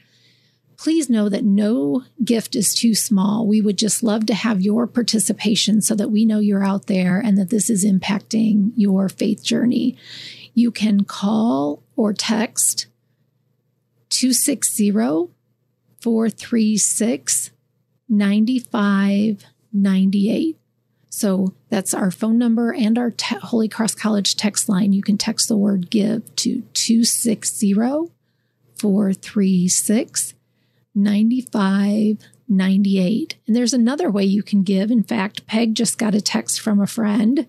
[0.77, 3.47] please know that no gift is too small.
[3.47, 7.19] We would just love to have your participation so that we know you're out there
[7.19, 9.97] and that this is impacting your faith journey.
[10.55, 12.87] You can call or text
[14.11, 14.90] 260
[16.00, 17.50] 436
[18.09, 20.59] 9598.
[21.11, 24.92] So that's our phone number and our te- Holy Cross College text line.
[24.92, 27.72] You can text the word give to 260
[28.76, 30.35] 436
[30.94, 32.36] 9598.
[33.46, 34.90] And there's another way you can give.
[34.90, 37.46] In fact, Peg just got a text from a friend.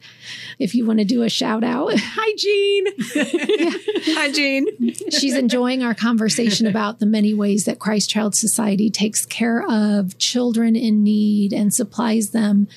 [0.60, 1.91] If you want to do a shout out.
[1.95, 2.86] Hi, Jean.
[4.15, 4.93] Hi, Jean.
[5.12, 10.17] She's enjoying our conversation about the many ways that Christ Child Society takes care of
[10.17, 12.67] children in need and supplies them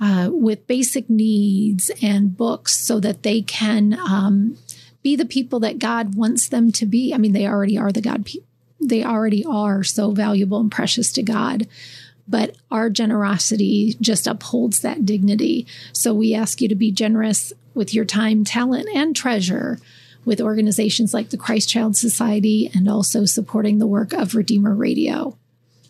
[0.00, 4.58] uh, with basic needs and books so that they can um,
[5.02, 7.14] be the people that God wants them to be.
[7.14, 8.48] I mean, they already are the God people.
[8.88, 11.66] They already are so valuable and precious to God.
[12.26, 15.66] But our generosity just upholds that dignity.
[15.92, 19.78] So we ask you to be generous with your time, talent, and treasure
[20.24, 25.36] with organizations like the Christ Child Society and also supporting the work of Redeemer Radio.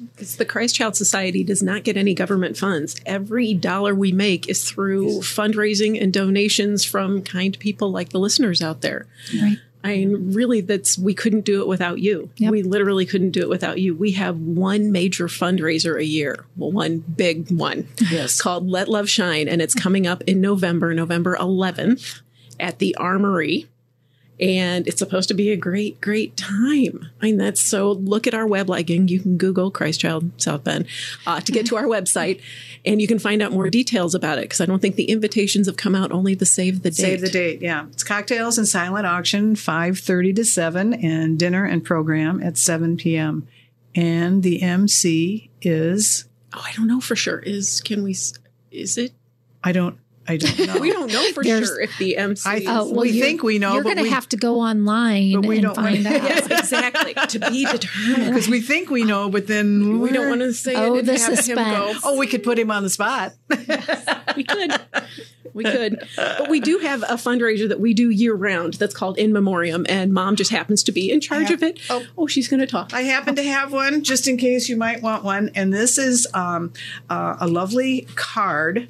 [0.01, 2.97] Because the Christ Child Society does not get any government funds.
[3.07, 8.61] Every dollar we make is through fundraising and donations from kind people like the listeners
[8.61, 9.07] out there.
[9.41, 9.59] Right.
[9.85, 12.31] I mean, really, that's we couldn't do it without you.
[12.39, 12.51] Yep.
[12.51, 13.95] We literally couldn't do it without you.
[13.95, 18.41] We have one major fundraiser a year, well, one big one, Yes.
[18.41, 22.21] called Let Love Shine, and it's coming up in November, November 11th,
[22.59, 23.69] at the Armory.
[24.41, 27.09] And it's supposed to be a great, great time.
[27.23, 27.93] I mean, that's so.
[27.93, 29.07] Look at our web liking.
[29.07, 30.87] You can Google Christ Child South Bend
[31.27, 32.41] uh, to get to our website,
[32.85, 34.43] and you can find out more details about it.
[34.43, 36.11] Because I don't think the invitations have come out.
[36.11, 36.97] Only the save the date.
[36.97, 37.87] Save the date, yeah.
[37.93, 43.47] It's cocktails and silent auction, 5.30 to 7, and dinner and program at 7 p.m.
[43.95, 47.39] And the MC is, Oh, I don't know for sure.
[47.39, 48.17] Is can we?
[48.71, 49.13] Is it?
[49.63, 50.79] I don't, I don't know.
[50.81, 52.49] We don't know for There's- sure if the MC.
[52.49, 55.47] I- is- Uh, We think we know, You're going to have to go online but
[55.47, 56.23] we and don't find want- out.
[56.23, 57.15] yes, exactly.
[57.15, 58.27] to be determined.
[58.35, 61.09] Because we think we know, but then We don't want to say Oh, it and
[61.09, 61.93] the have him go.
[61.93, 62.01] suspense.
[62.05, 63.33] Oh, we could put him on the spot.
[64.37, 64.73] we could.
[65.53, 66.03] We could.
[66.17, 69.87] But we do have a fundraiser that we do year round that's called In Memoriam,
[69.89, 71.79] and mom just happens to be in charge of it.
[71.89, 72.03] Oh.
[72.19, 72.93] oh she's going to talk.
[72.93, 75.51] I happen to have one just in case you might want one.
[75.55, 76.73] And this is um,
[77.09, 78.89] uh, a lovely card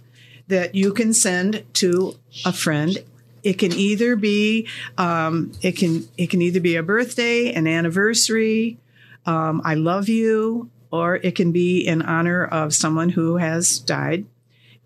[0.48, 2.98] that you can send to a friend.
[3.42, 8.78] It can either be um, it can it can either be a birthday, an anniversary,
[9.26, 14.26] um, I love you, or it can be in honor of someone who has died.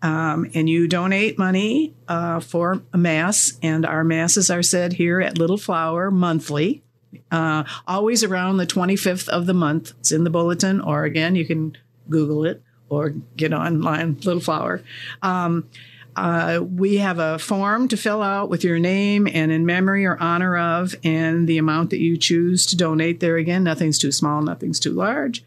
[0.01, 5.19] Um, and you donate money uh, for a mass, and our masses are said here
[5.19, 6.83] at Little Flower monthly
[7.31, 9.93] uh, always around the 25th of the month.
[9.99, 11.77] It's in the bulletin, or again, you can
[12.09, 14.81] Google it or get online, Little Flower.
[15.21, 15.69] Um,
[16.15, 20.17] uh, we have a form to fill out with your name and in memory or
[20.21, 23.19] honor of, and the amount that you choose to donate.
[23.19, 25.43] There again, nothing's too small, nothing's too large.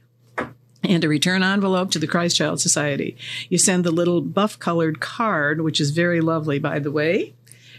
[0.85, 3.17] And a return envelope to the Christ Child Society.
[3.49, 7.35] You send the little buff colored card, which is very lovely, by the way,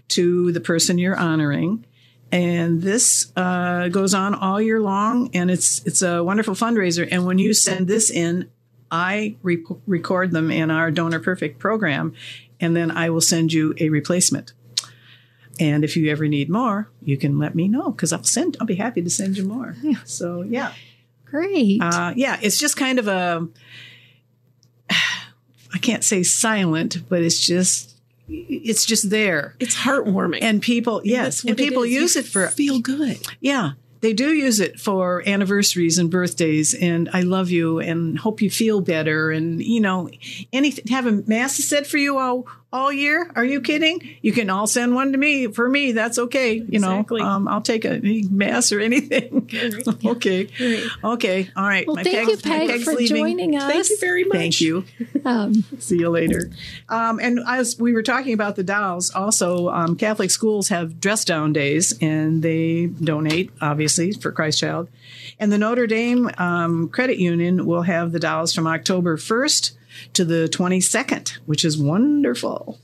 [0.09, 1.85] to the person you're honoring
[2.33, 7.27] and this uh, goes on all year long and it's it's a wonderful fundraiser and
[7.27, 8.49] when you send this in
[8.93, 12.13] i re- record them in our donor perfect program
[12.59, 14.53] and then i will send you a replacement
[15.59, 18.67] and if you ever need more you can let me know because i'll send i'll
[18.67, 19.95] be happy to send you more Yeah.
[20.05, 20.71] so yeah
[21.25, 21.81] Great.
[21.81, 23.47] uh, yeah it's just kind of a
[25.73, 27.95] i can't say silent but it's just
[28.29, 30.39] it's just there it's heartwarming.
[30.41, 31.91] and people yes what and people is.
[31.91, 33.17] use You it for feel good.
[33.41, 33.71] yeah,
[34.03, 38.49] they do use it for anniversaries and birthdays and I love you and hope you
[38.49, 39.31] feel better.
[39.31, 40.09] And you know
[40.51, 43.31] anything have a mass said for you all all year.
[43.35, 44.01] Are you kidding?
[44.21, 45.91] You can all send one to me for me.
[45.93, 46.55] That's okay.
[46.55, 47.21] You Exactly.
[47.21, 49.49] know, um, I'll take a mass or anything.
[50.05, 50.49] okay.
[51.03, 51.49] Okay.
[51.55, 51.85] All right.
[51.87, 53.15] Well, My thank you, peg's- my Peg, for leaving.
[53.17, 53.71] joining us.
[53.71, 54.37] Thank you very much.
[54.37, 54.83] Thank you.
[55.25, 56.51] Um, See you later.
[56.89, 61.23] Um, and as we were talking about the dolls, also um, Catholic schools have dress
[61.23, 64.89] down days, and they donate obviously for Christ Child.
[65.39, 69.71] And the Notre Dame um, Credit Union will have the dolls from October 1st
[70.13, 72.79] to the 22nd, which is wonderful.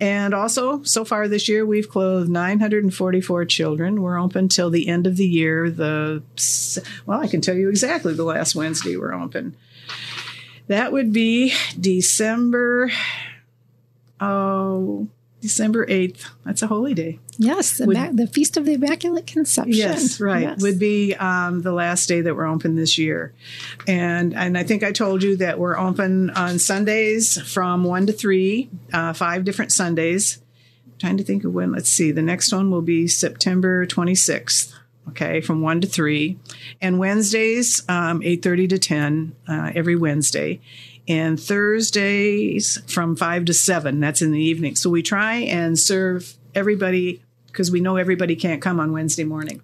[0.00, 4.00] And also, so far this year, we've clothed 944 children.
[4.00, 5.70] We're open till the end of the year.
[5.70, 6.22] The
[7.04, 9.56] well, I can tell you exactly the last Wednesday we're open.
[10.68, 12.90] That would be December.
[14.20, 15.08] Oh,
[15.40, 16.28] December eighth.
[16.44, 17.20] That's a holy day.
[17.36, 19.72] yes, the, Would- ma- the Feast of the Immaculate Conception.
[19.72, 20.42] Yes, right.
[20.42, 20.62] Yes.
[20.62, 23.32] Would be um, the last day that we're open this year,
[23.86, 28.12] and and I think I told you that we're open on Sundays from one to
[28.12, 30.40] three, uh, five different Sundays.
[30.98, 31.70] trying to think of when.
[31.70, 32.10] Let's see.
[32.10, 34.74] The next one will be September twenty sixth.
[35.10, 36.38] Okay, from one to three,
[36.82, 40.60] and Wednesdays um, eight thirty to ten uh, every Wednesday.
[41.08, 43.98] And Thursdays from five to seven.
[44.00, 44.76] That's in the evening.
[44.76, 49.62] So we try and serve everybody because we know everybody can't come on Wednesday morning.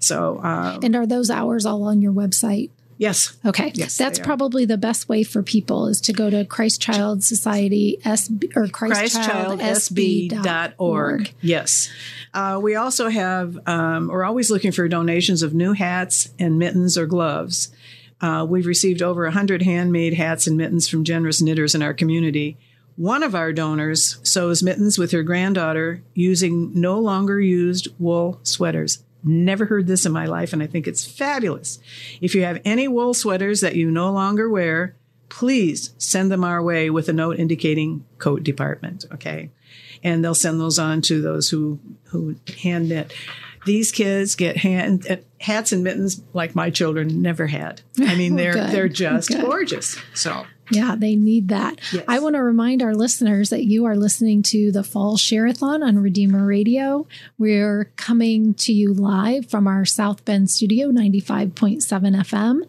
[0.00, 2.70] So, um, And are those hours all on your website?
[2.98, 3.72] yes, Okay.
[3.74, 7.98] Yes, That's probably the best way for people is to go to Christ Child Society
[8.02, 11.32] SB or Christ Child SB ChristchildSB.org.
[11.42, 11.90] Yes.
[12.32, 16.96] Uh, we also have, um, we're always looking for donations of new hats and mittens
[16.96, 17.68] or gloves.
[18.20, 22.56] Uh, we've received over 100 handmade hats and mittens from generous knitters in our community.
[22.96, 29.04] One of our donors sews mittens with her granddaughter using no longer used wool sweaters.
[29.22, 31.78] Never heard this in my life, and I think it's fabulous.
[32.20, 34.96] If you have any wool sweaters that you no longer wear,
[35.28, 39.50] please send them our way with a note indicating coat department, okay?
[40.02, 43.12] And they'll send those on to those who who hand knit.
[43.66, 47.82] These kids get hand hats and mittens like my children never had.
[48.00, 48.70] I mean, they're Good.
[48.70, 49.42] they're just Good.
[49.42, 49.98] gorgeous.
[50.14, 51.80] So Yeah, they need that.
[51.92, 52.04] Yes.
[52.08, 55.98] I want to remind our listeners that you are listening to the Fall Share-a-thon on
[55.98, 57.06] Redeemer Radio.
[57.38, 62.62] We're coming to you live from our South Bend studio, 95.7 FM,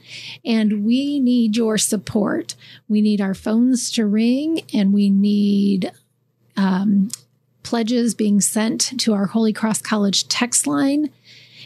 [0.46, 2.56] and we need your support.
[2.88, 5.92] We need our phones to ring, and we need
[6.56, 7.10] um,
[7.68, 11.12] pledges being sent to our Holy Cross College text line.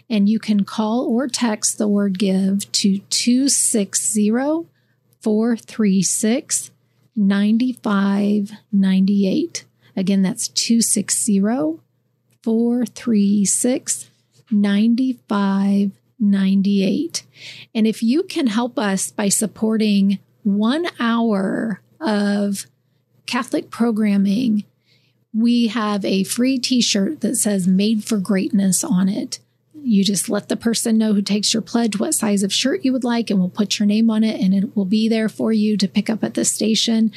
[0.10, 4.32] And you can call or text the word give to 260
[5.22, 6.72] 436
[7.16, 9.66] 9598.
[9.96, 11.40] Again, that's 260
[12.42, 14.10] 436
[14.50, 17.24] 9598.
[17.76, 22.66] And if you can help us by supporting one hour of
[23.28, 24.64] Catholic programming,
[25.34, 29.39] we have a free t shirt that says Made for Greatness on it.
[29.84, 32.94] You just let the person know who takes your pledge what size of shirt you
[32.94, 35.52] would like, and we'll put your name on it, and it will be there for
[35.52, 37.12] you to pick up at the station.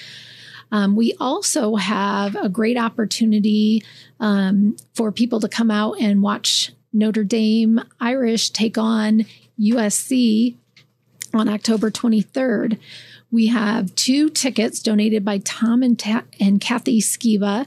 [0.73, 3.85] Um, we also have a great opportunity
[4.19, 9.27] um, for people to come out and watch Notre Dame Irish take on
[9.61, 10.57] USC
[11.35, 12.79] on October 23rd.
[13.31, 17.67] We have two tickets donated by Tom and, Ta- and Kathy Skiba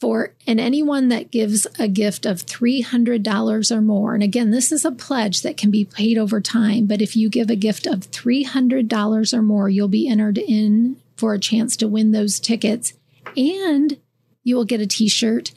[0.00, 4.84] for and anyone that gives a gift of $300 or more and again this is
[4.84, 8.10] a pledge that can be paid over time but if you give a gift of
[8.10, 12.92] $300 or more you'll be entered in for a chance to win those tickets
[13.36, 13.98] and
[14.44, 15.52] you will get a t-shirt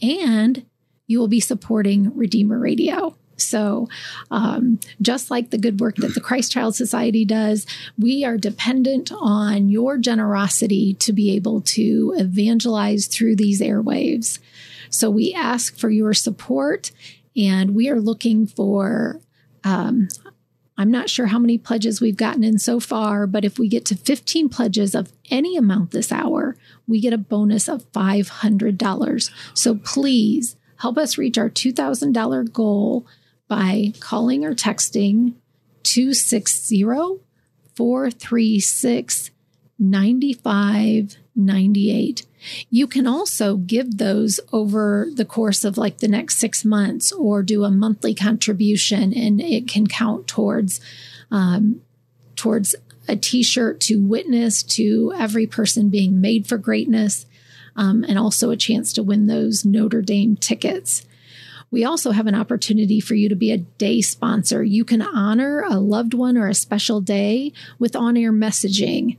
[0.00, 0.64] and
[1.06, 3.88] you will be supporting redeemer radio so,
[4.30, 7.66] um, just like the good work that the Christ Child Society does,
[7.98, 14.38] we are dependent on your generosity to be able to evangelize through these airwaves.
[14.90, 16.92] So, we ask for your support,
[17.36, 19.20] and we are looking for.
[19.64, 20.08] Um,
[20.78, 23.84] I'm not sure how many pledges we've gotten in so far, but if we get
[23.84, 26.56] to 15 pledges of any amount this hour,
[26.88, 29.30] we get a bonus of $500.
[29.54, 33.06] So please help us reach our $2,000 goal
[33.52, 35.34] by calling or texting
[35.82, 36.84] 260
[37.74, 39.30] 436
[39.78, 42.26] 9598.
[42.70, 47.42] You can also give those over the course of like the next six months or
[47.42, 50.80] do a monthly contribution and it can count towards
[51.30, 51.82] um,
[52.36, 52.74] towards
[53.06, 57.26] a t-shirt to witness to every person being made for greatness
[57.76, 61.04] um, and also a chance to win those Notre Dame tickets.
[61.72, 64.62] We also have an opportunity for you to be a day sponsor.
[64.62, 69.16] You can honor a loved one or a special day with on air messaging.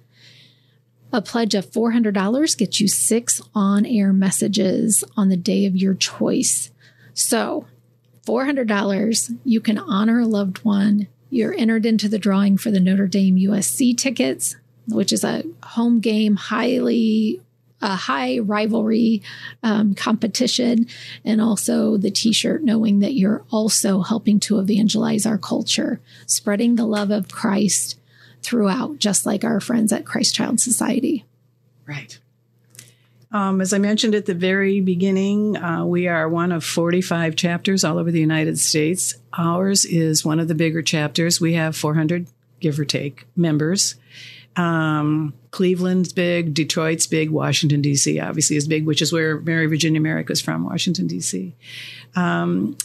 [1.11, 5.95] A pledge of $400 gets you six on air messages on the day of your
[5.95, 6.71] choice.
[7.15, 7.65] So,
[8.27, 11.07] $400, you can honor a loved one.
[11.31, 14.55] You're entered into the drawing for the Notre Dame USC tickets,
[14.87, 17.41] which is a home game, highly
[17.83, 19.21] a high rivalry
[19.61, 20.87] um, competition,
[21.25, 26.75] and also the t shirt, knowing that you're also helping to evangelize our culture, spreading
[26.75, 27.99] the love of Christ
[28.41, 31.25] throughout, just like our friends at Christ Child Society.
[31.85, 32.17] Right.
[33.33, 37.83] Um, as I mentioned at the very beginning, uh, we are one of 45 chapters
[37.83, 39.15] all over the United States.
[39.37, 41.41] Ours is one of the bigger chapters.
[41.41, 42.27] We have 400,
[42.59, 43.95] give or take, members.
[44.55, 48.19] Um, Cleveland's big, Detroit's big, Washington, D.C.
[48.19, 51.55] obviously is big, which is where Mary Virginia Merrick is from, Washington, D.C.
[52.15, 52.77] Um,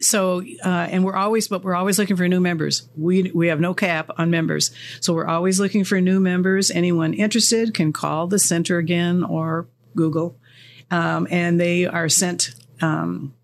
[0.00, 3.60] so uh, and we're always but we're always looking for new members we we have
[3.60, 8.26] no cap on members so we're always looking for new members anyone interested can call
[8.26, 10.36] the center again or google
[10.90, 13.34] um, and they are sent um,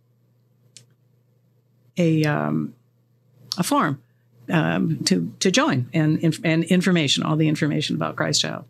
[1.96, 2.74] a um,
[3.56, 4.02] a form
[4.48, 8.64] um, to to join and and information, all the information about Christ Child.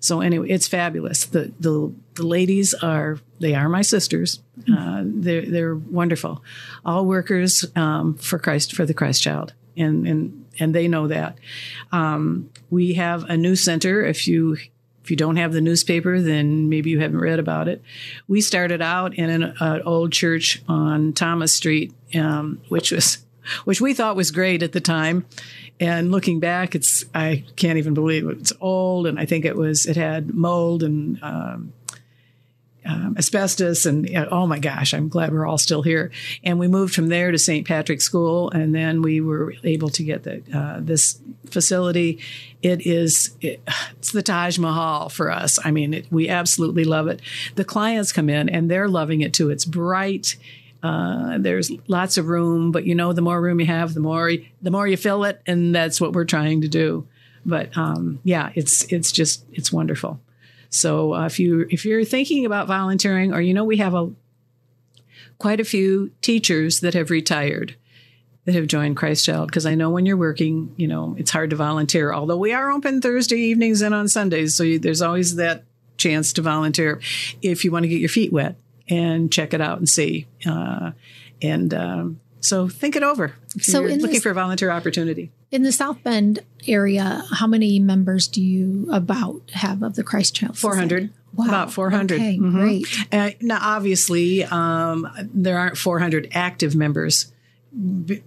[0.00, 1.26] So anyway, it's fabulous.
[1.26, 4.40] The the the ladies are they are my sisters.
[4.72, 6.42] Uh, they're they're wonderful,
[6.84, 11.38] all workers um, for Christ for the Christ Child, and and and they know that.
[11.92, 14.04] Um, we have a new center.
[14.04, 14.56] If you
[15.08, 17.82] if you don't have the newspaper, then maybe you haven't read about it.
[18.26, 23.24] We started out in an uh, old church on Thomas Street, um, which was
[23.64, 25.26] which we thought was great at the time.
[25.80, 28.38] And looking back, it's I can't even believe it.
[28.38, 31.72] It's old, and I think it was it had mold and um,
[32.88, 36.10] um, asbestos, and oh my gosh, I'm glad we're all still here.
[36.42, 37.66] And we moved from there to St.
[37.66, 42.18] Patrick's School, and then we were able to get the, uh, this facility.
[42.62, 45.58] It is it, it's the Taj Mahal for us.
[45.64, 47.20] I mean, it, we absolutely love it.
[47.56, 49.50] The clients come in and they're loving it too.
[49.50, 50.36] It's bright
[50.82, 54.30] uh, there's lots of room, but you know, the more room you have, the more
[54.62, 57.06] the more you fill it, and that's what we're trying to do.
[57.44, 60.20] But um, yeah, it's it's just it's wonderful.
[60.70, 64.12] So uh, if you if you're thinking about volunteering, or you know, we have a
[65.38, 67.76] quite a few teachers that have retired
[68.44, 71.50] that have joined Christ Child because I know when you're working, you know, it's hard
[71.50, 72.12] to volunteer.
[72.12, 75.64] Although we are open Thursday evenings and on Sundays, so you, there's always that
[75.96, 77.00] chance to volunteer
[77.42, 78.56] if you want to get your feet wet
[78.88, 80.26] and check it out and see.
[80.46, 80.92] Uh,
[81.42, 83.34] and um, so think it over.
[83.54, 85.30] If so you're looking this, for a volunteer opportunity.
[85.50, 90.36] In the South Bend area, how many members do you about have of the Christ
[90.36, 90.58] Child?
[90.58, 91.10] 400.
[91.34, 91.46] Wow.
[91.46, 92.14] About 400.
[92.14, 92.58] Okay, mm-hmm.
[92.58, 92.86] great.
[93.12, 97.32] Uh, now, obviously, um, there aren't 400 active members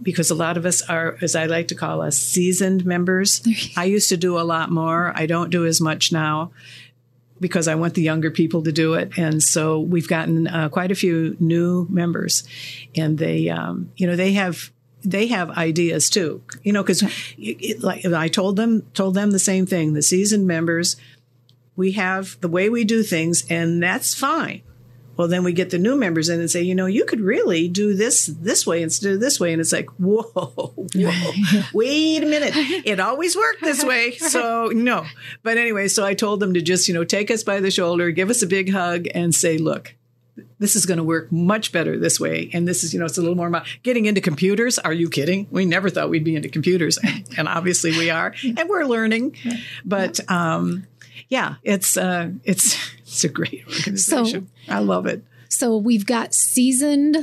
[0.02, 3.46] because a lot of us are, as I like to call us, seasoned members.
[3.76, 5.12] I used to do a lot more.
[5.16, 6.52] I don't do as much now
[7.42, 9.18] because I want the younger people to do it.
[9.18, 12.44] And so we've gotten uh, quite a few new members,
[12.96, 14.72] and they, um, you know, they have
[15.04, 16.44] they have ideas too.
[16.64, 17.04] You know, because
[17.80, 19.94] like I told them told them the same thing.
[19.94, 20.96] The seasoned members,
[21.76, 24.62] we have the way we do things, and that's fine.
[25.18, 27.68] Well, then we get the new members in and say, you know, you could really
[27.68, 29.52] do this this way instead of this way.
[29.52, 30.88] And it's like, whoa, whoa,
[31.74, 32.54] wait a minute.
[32.86, 34.18] It always worked this way.
[34.32, 35.06] So, no.
[35.44, 38.12] But anyway, so I told them to just, you know, take us by the shoulder,
[38.12, 39.96] give us a big hug, and say, look,
[40.60, 42.50] this is going to work much better this way.
[42.54, 44.80] And this is, you know, it's a little more about getting into computers.
[44.80, 45.48] Are you kidding?
[45.52, 46.98] We never thought we'd be into computers.
[47.38, 48.34] And obviously we are.
[48.44, 49.36] And we're learning.
[49.84, 50.88] But um,
[51.28, 52.78] yeah, it's uh, it's
[53.12, 54.48] it's a great organization.
[54.66, 55.24] So, I love it.
[55.50, 57.18] So we've got seasoned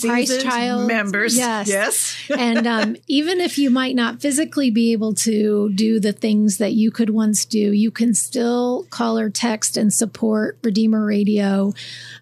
[0.00, 1.36] Christ Child members.
[1.36, 1.68] Yes.
[1.68, 2.16] Yes.
[2.38, 6.74] and um, even if you might not physically be able to do the things that
[6.74, 11.72] you could once do, you can still call or text and support Redeemer Radio,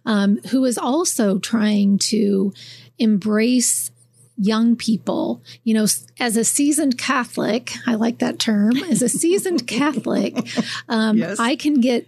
[0.07, 2.53] um, who is also trying to
[2.99, 3.91] embrace
[4.37, 5.43] young people.
[5.63, 5.87] You know,
[6.21, 8.77] as a seasoned Catholic, I like that term.
[8.85, 10.37] As a seasoned Catholic,
[10.89, 11.39] um, yes.
[11.39, 12.07] I can get,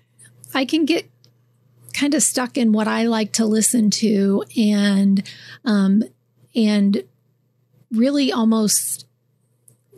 [0.56, 1.10] I can get
[1.92, 5.22] kind of stuck in what I like to listen to, and
[5.64, 6.02] um,
[6.54, 7.04] and
[7.92, 9.06] really almost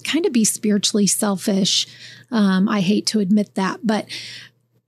[0.05, 1.87] kind of be spiritually selfish.
[2.31, 4.07] Um, I hate to admit that, but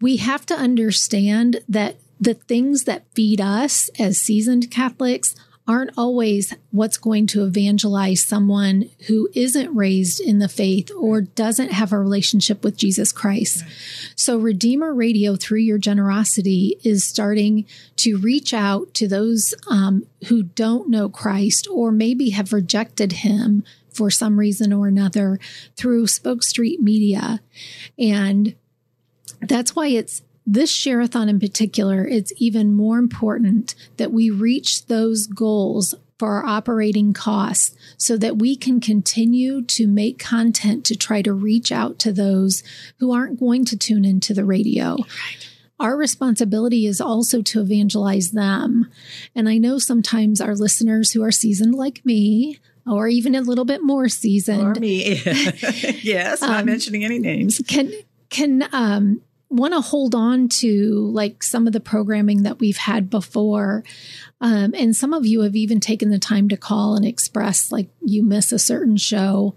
[0.00, 5.34] we have to understand that the things that feed us as seasoned Catholics
[5.70, 11.70] aren't always what's going to evangelize someone who isn't raised in the faith or doesn't
[11.70, 13.62] have a relationship with Jesus Christ.
[13.62, 14.12] Right.
[14.16, 17.66] So, Redeemer Radio, through your generosity, is starting
[17.98, 23.62] to reach out to those um, who don't know Christ or maybe have rejected him
[23.92, 25.38] for some reason or another
[25.76, 27.40] through Spoke Street Media.
[27.96, 28.56] And
[29.40, 35.26] that's why it's this Shareathon in particular, it's even more important that we reach those
[35.26, 41.22] goals for our operating costs so that we can continue to make content to try
[41.22, 42.62] to reach out to those
[42.98, 44.96] who aren't going to tune into the radio.
[44.96, 45.48] Right.
[45.80, 48.90] Our responsibility is also to evangelize them.
[49.34, 53.64] And I know sometimes our listeners who are seasoned like me, or even a little
[53.64, 55.22] bit more seasoned, or me,
[56.02, 57.92] yes, not um, mentioning any names, can
[58.28, 63.10] can um, want to hold on to like some of the programming that we've had
[63.10, 63.82] before.
[64.40, 67.88] Um, and some of you have even taken the time to call and express like
[68.00, 69.56] you miss a certain show.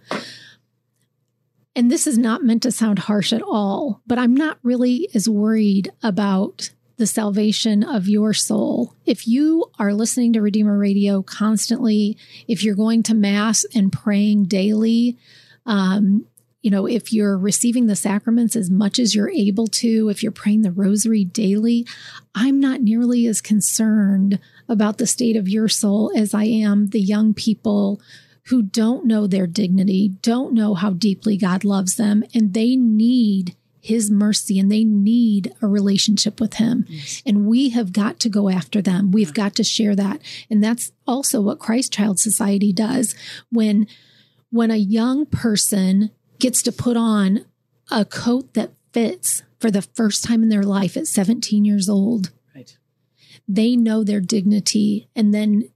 [1.76, 5.30] And this is not meant to sound harsh at all, but I'm not really as
[5.30, 8.96] worried about the salvation of your soul.
[9.06, 12.18] If you are listening to Redeemer Radio constantly,
[12.48, 15.18] if you're going to Mass and praying daily,
[15.66, 16.26] um,
[16.64, 20.32] you know, if you're receiving the sacraments as much as you're able to, if you're
[20.32, 21.86] praying the rosary daily,
[22.34, 24.40] I'm not nearly as concerned
[24.70, 28.02] about the state of your soul as I am the young people
[28.48, 33.56] who don't know their dignity, don't know how deeply God loves them, and they need
[33.82, 36.86] his mercy and they need a relationship with him.
[36.88, 37.22] Yes.
[37.26, 39.12] And we have got to go after them.
[39.12, 39.34] We've yeah.
[39.34, 40.22] got to share that.
[40.50, 43.14] And that's also what Christ Child Society does
[43.52, 43.86] when
[44.50, 47.46] when a young person gets to put on
[47.92, 52.32] a coat that fits for the first time in their life at 17 years old.
[52.56, 52.78] Right.
[53.48, 55.70] They know their dignity and then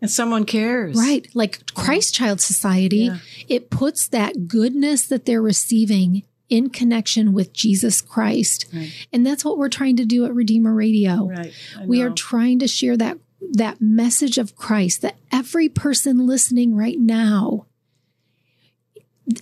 [0.00, 0.96] and someone cares.
[0.96, 1.28] Right.
[1.34, 3.18] Like Christ Child Society, yeah.
[3.48, 8.66] it puts that goodness that they're receiving in connection with Jesus Christ.
[8.72, 8.92] Right.
[9.12, 11.28] And that's what we're trying to do at Redeemer Radio.
[11.28, 11.52] Right.
[11.84, 13.18] We are trying to share that
[13.52, 17.66] that message of Christ that every person listening right now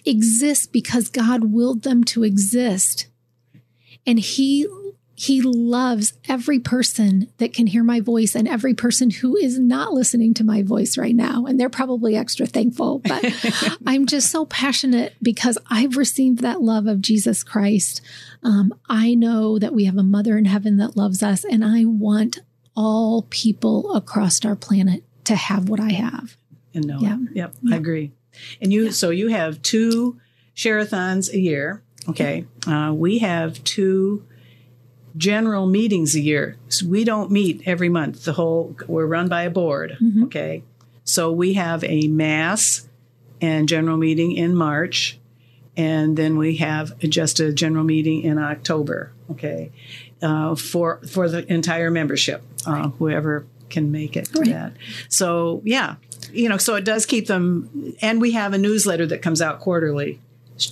[0.05, 3.07] exist because God willed them to exist.
[4.07, 4.66] And he
[5.18, 9.95] he loves every person that can hear my voice and every person who is not
[9.95, 11.47] listening to my voice right now.
[11.47, 13.24] And they're probably extra thankful, but
[13.87, 18.03] I'm just so passionate because I've received that love of Jesus Christ.
[18.43, 21.87] Um, I know that we have a mother in heaven that loves us, and I
[21.87, 22.41] want
[22.76, 26.37] all people across our planet to have what I have.
[26.74, 27.16] And know yeah.
[27.32, 28.12] Yep, I agree.
[28.61, 28.91] And you, yeah.
[28.91, 30.20] so you have two
[30.55, 31.82] shareathons a year.
[32.09, 32.47] Okay.
[32.66, 34.24] Uh, we have two
[35.16, 36.57] general meetings a year.
[36.68, 38.24] So we don't meet every month.
[38.24, 39.97] The whole, we're run by a board.
[40.01, 40.24] Mm-hmm.
[40.24, 40.62] Okay.
[41.05, 42.89] So we have a mass
[43.41, 45.18] and general meeting in March.
[45.76, 49.12] And then we have just a general meeting in October.
[49.30, 49.72] Okay.
[50.22, 54.47] Uh, for, for the entire membership, uh, whoever can make it right.
[54.47, 54.72] that.
[55.09, 55.97] So yeah,
[56.33, 57.97] you know, so it does keep them.
[58.01, 60.20] And we have a newsletter that comes out quarterly.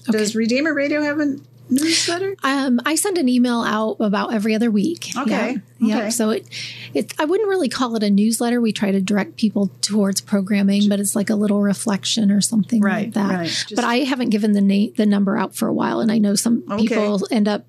[0.08, 0.18] Okay.
[0.18, 1.36] Does Redeemer Radio have a
[1.68, 2.36] newsletter?
[2.42, 5.10] Um, I send an email out about every other week.
[5.16, 5.58] Okay.
[5.78, 5.98] Yeah.
[5.98, 6.10] Okay.
[6.10, 6.46] So it,
[6.94, 8.60] it, I wouldn't really call it a newsletter.
[8.60, 12.80] We try to direct people towards programming, but it's like a little reflection or something
[12.80, 13.34] right, like that.
[13.34, 13.48] Right.
[13.48, 16.18] Just, but I haven't given the name, the number out for a while, and I
[16.18, 16.82] know some okay.
[16.82, 17.66] people end up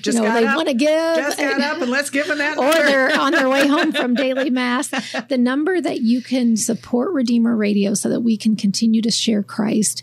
[0.00, 0.88] just you know, they want to give.
[0.88, 2.58] Just got up and let's give them that.
[2.58, 4.88] or they're on their way home from daily mass.
[5.28, 9.42] The number that you can support Redeemer Radio so that we can continue to share
[9.42, 10.02] Christ.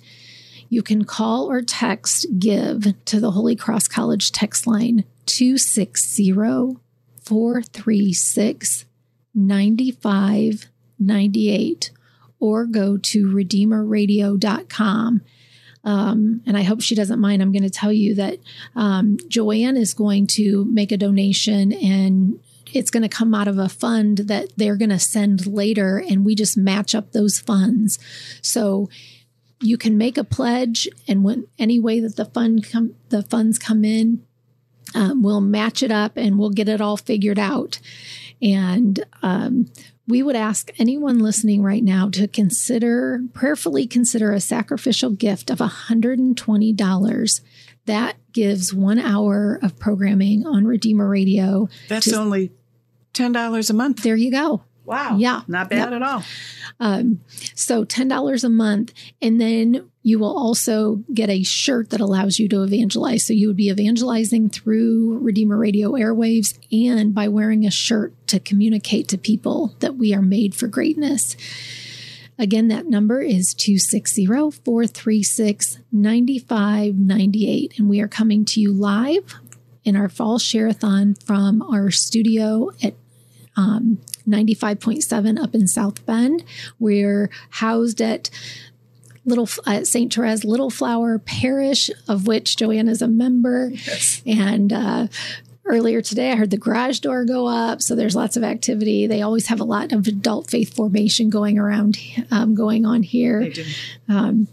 [0.69, 6.31] You can call or text give to the Holy Cross College text line 260
[7.21, 8.85] 436
[9.33, 11.91] 9598
[12.39, 15.21] or go to redeemerradio.com
[15.83, 17.41] um, and I hope she doesn't mind.
[17.41, 18.39] I'm going to tell you that
[18.75, 22.39] um, Joanne is going to make a donation and
[22.73, 26.25] it's going to come out of a fund that they're going to send later, and
[26.25, 27.99] we just match up those funds.
[28.41, 28.89] So
[29.59, 33.59] you can make a pledge, and when any way that the fund come, the funds
[33.59, 34.23] come in,
[34.95, 37.79] um, we'll match it up and we'll get it all figured out.
[38.41, 39.71] And um,
[40.07, 45.59] we would ask anyone listening right now to consider, prayerfully consider a sacrificial gift of
[45.59, 47.41] $120.
[47.85, 51.69] That gives one hour of programming on Redeemer Radio.
[51.87, 52.51] That's to, only
[53.13, 54.03] $10 a month.
[54.03, 54.63] There you go.
[54.85, 55.17] Wow.
[55.17, 55.41] Yeah.
[55.47, 56.01] Not bad Yep.
[56.01, 56.23] at all.
[56.79, 57.19] Um,
[57.55, 58.93] so $10 a month.
[59.21, 63.25] And then you will also get a shirt that allows you to evangelize.
[63.25, 68.39] So you would be evangelizing through Redeemer Radio airwaves and by wearing a shirt to
[68.39, 71.37] communicate to people that we are made for greatness.
[72.39, 77.77] Again, that number is 260 436 9598.
[77.77, 79.35] And we are coming to you live
[79.83, 82.95] in our fall shareathon from our studio at
[83.55, 86.43] um, 95.7 up in South Bend.
[86.79, 88.29] We're housed at
[89.25, 90.13] Little uh, St.
[90.13, 93.71] Therese Little Flower Parish, of which Joanne is a member.
[94.25, 95.07] And uh,
[95.65, 99.05] earlier today, I heard the garage door go up, so there's lots of activity.
[99.05, 101.97] They always have a lot of adult faith formation going around,
[102.31, 103.41] um, going on here.
[103.41, 103.65] They do.
[104.09, 104.47] Um,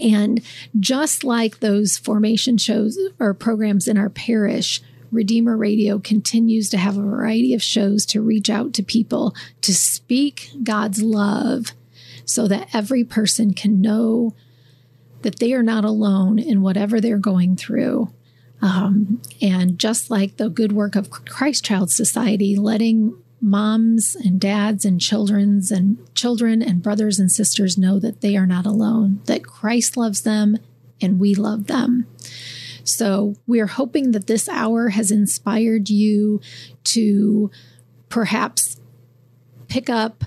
[0.00, 0.40] and
[0.78, 4.80] just like those formation shows or programs in our parish,
[5.14, 9.74] Redeemer Radio continues to have a variety of shows to reach out to people to
[9.74, 11.72] speak God's love
[12.24, 14.34] so that every person can know
[15.22, 18.12] that they are not alone in whatever they're going through.
[18.60, 24.84] Um, and just like the good work of Christ Child Society, letting moms and dads
[24.86, 29.46] and children's and children and brothers and sisters know that they are not alone, that
[29.46, 30.56] Christ loves them
[31.00, 32.06] and we love them.
[32.84, 36.40] So we're hoping that this hour has inspired you
[36.84, 37.50] to
[38.08, 38.80] perhaps
[39.68, 40.24] pick up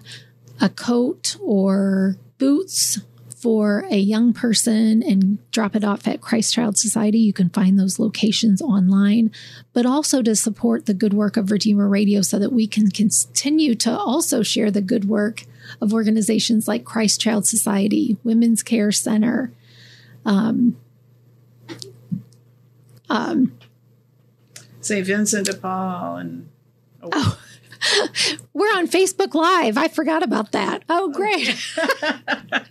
[0.59, 2.99] a coat or boots
[3.29, 7.19] for a young person and drop it off at Christ Child Society.
[7.19, 9.31] You can find those locations online,
[9.73, 13.75] but also to support the good work of Redeemer Radio so that we can continue
[13.75, 15.45] to also share the good work
[15.79, 19.51] of organizations like Christ Child Society, Women's Care Center.
[20.25, 20.75] Um,
[23.09, 23.57] um,
[24.81, 25.05] St.
[25.05, 26.49] Vincent de Paul and
[27.03, 27.39] Oh,
[28.53, 29.77] we're on Facebook Live.
[29.77, 30.83] I forgot about that.
[30.89, 31.47] Oh, great.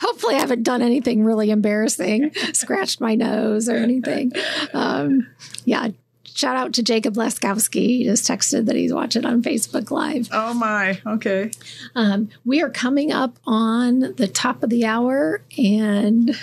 [0.00, 4.32] Hopefully, I haven't done anything really embarrassing, scratched my nose or anything.
[4.72, 5.28] Um,
[5.64, 5.88] yeah.
[6.24, 7.86] Shout out to Jacob Laskowski.
[7.86, 10.28] He just texted that he's watching on Facebook Live.
[10.32, 11.50] oh my, okay.
[11.94, 16.34] Um, we are coming up on the top of the hour, and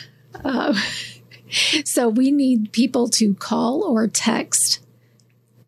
[0.44, 0.80] uh,
[1.84, 4.80] so we need people to call or text.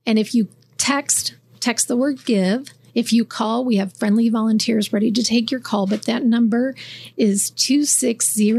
[0.05, 2.73] And if you text, text the word give.
[2.95, 6.73] If you call, we have friendly volunteers ready to take your call, but that number
[7.15, 8.53] is 260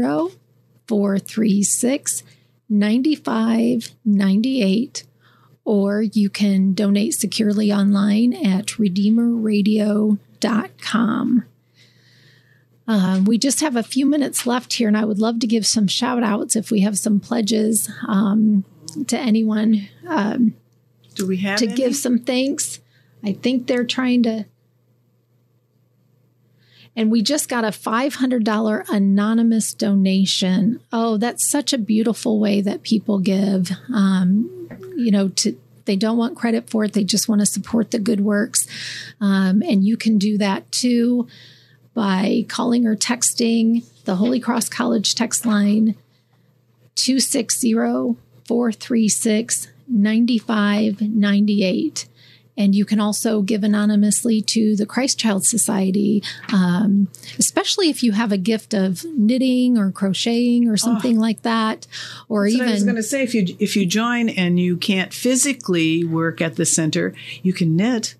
[0.87, 2.23] 436
[2.69, 5.03] 9598
[5.65, 11.43] or you can donate securely online at redeemerradio.com.
[12.91, 15.65] Um, we just have a few minutes left here, and I would love to give
[15.65, 18.65] some shout outs if we have some pledges um,
[19.07, 20.55] to anyone um,
[21.15, 21.75] Do we have to any?
[21.75, 22.81] give some thanks.
[23.23, 24.45] I think they're trying to.
[26.93, 30.81] And we just got a $500 anonymous donation.
[30.91, 33.71] Oh, that's such a beautiful way that people give.
[33.93, 34.67] Um,
[34.97, 37.99] you know, to they don't want credit for it; they just want to support the
[37.99, 38.67] good works.
[39.21, 41.29] Um, and you can do that too
[41.93, 45.95] by calling or texting the Holy Cross College text line
[46.95, 47.73] 260
[48.45, 52.07] 436 9598.
[52.57, 56.21] And you can also give anonymously to the Christ Child Society,
[56.53, 57.07] um,
[57.39, 61.87] especially if you have a gift of knitting or crocheting or something like that,
[62.27, 65.13] or what I was going to say if you if you join and you can't
[65.13, 68.15] physically work at the center, you can knit.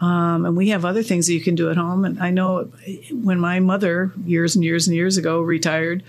[0.00, 2.04] Um, and we have other things that you can do at home.
[2.04, 2.70] And I know
[3.12, 6.02] when my mother, years and years and years ago, retired,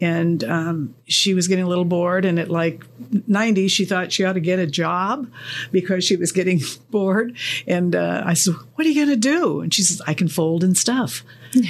[0.00, 2.24] and um, she was getting a little bored.
[2.24, 2.84] And at like
[3.26, 5.30] 90, she thought she ought to get a job
[5.70, 6.60] because she was getting
[6.90, 7.36] bored.
[7.66, 9.60] And uh, I said, What are you going to do?
[9.60, 11.22] And she says, I can fold and stuff.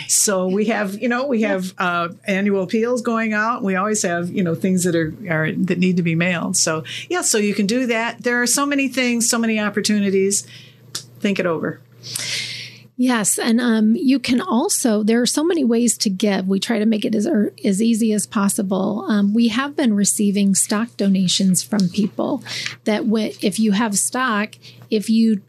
[0.08, 3.62] So we have, you know, we have uh, annual appeals going out.
[3.62, 6.56] We always have, you know, things that are, are that need to be mailed.
[6.56, 8.22] So yeah, so you can do that.
[8.22, 10.46] There are so many things, so many opportunities.
[11.20, 11.80] Think it over.
[12.96, 15.02] Yes, and um, you can also.
[15.02, 16.46] There are so many ways to give.
[16.46, 19.06] We try to make it as er, as easy as possible.
[19.08, 22.44] Um, we have been receiving stock donations from people
[22.84, 23.04] that
[23.40, 24.54] if you have stock,
[24.90, 25.40] if you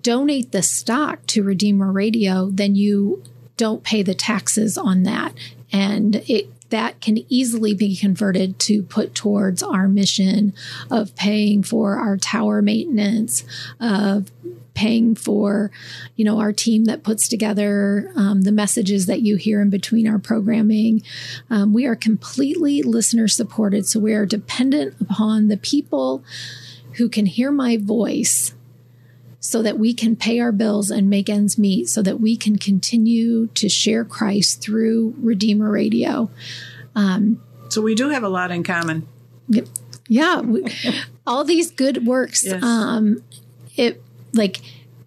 [0.00, 3.24] donate the stock to Redeemer Radio, then you
[3.56, 5.34] don't pay the taxes on that,
[5.72, 10.54] and it that can easily be converted to put towards our mission
[10.90, 13.44] of paying for our tower maintenance,
[13.78, 14.30] of
[14.74, 15.70] paying for,
[16.16, 20.08] you know, our team that puts together um, the messages that you hear in between
[20.08, 21.02] our programming.
[21.50, 26.24] Um, we are completely listener supported, so we are dependent upon the people
[26.94, 28.54] who can hear my voice
[29.40, 32.56] so that we can pay our bills and make ends meet, so that we can
[32.56, 36.30] continue to share Christ through Redeemer Radio.
[36.94, 39.08] Um, so we do have a lot in common.
[40.06, 40.64] Yeah, we,
[41.26, 42.44] all these good works.
[42.44, 42.62] Yes.
[42.62, 43.24] Um,
[43.76, 44.02] it
[44.32, 44.60] like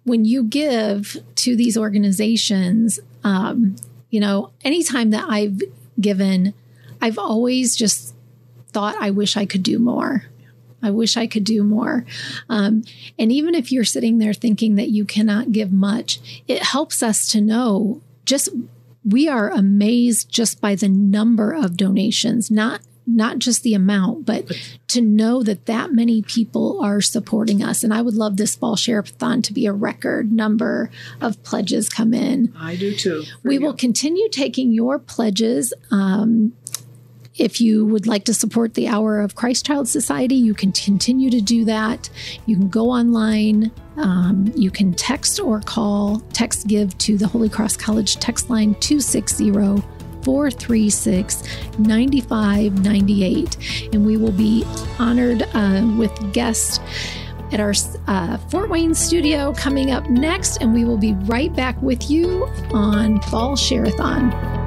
[0.04, 3.76] when you give to these organizations, um,
[4.10, 5.60] you know, anytime that I've
[6.00, 6.54] given,
[7.00, 8.14] I've always just
[8.68, 10.24] thought, I wish I could do more.
[10.82, 12.04] I wish I could do more.
[12.48, 12.84] Um,
[13.18, 17.26] and even if you're sitting there thinking that you cannot give much, it helps us
[17.28, 18.50] to know just
[19.04, 24.50] we are amazed just by the number of donations, not not just the amount, but
[24.88, 27.84] to know that that many people are supporting us.
[27.84, 30.90] And I would love this fall share-a-thon to be a record number
[31.20, 32.52] of pledges come in.
[32.58, 33.24] I do too.
[33.44, 33.60] We you.
[33.60, 35.72] will continue taking your pledges.
[35.90, 36.52] Um,
[37.38, 41.30] if you would like to support the Hour of Christ Child Society, you can continue
[41.30, 42.08] to do that.
[42.46, 43.70] You can go online.
[43.96, 48.74] Um, you can text or call, text give to the Holy Cross College text line
[48.76, 49.50] 260
[50.26, 51.44] 436
[51.78, 53.88] 9598.
[53.92, 54.64] And we will be
[54.98, 56.80] honored uh, with guests
[57.52, 57.72] at our
[58.08, 60.60] uh, Fort Wayne studio coming up next.
[60.60, 64.65] And we will be right back with you on Fall Share-a-thon.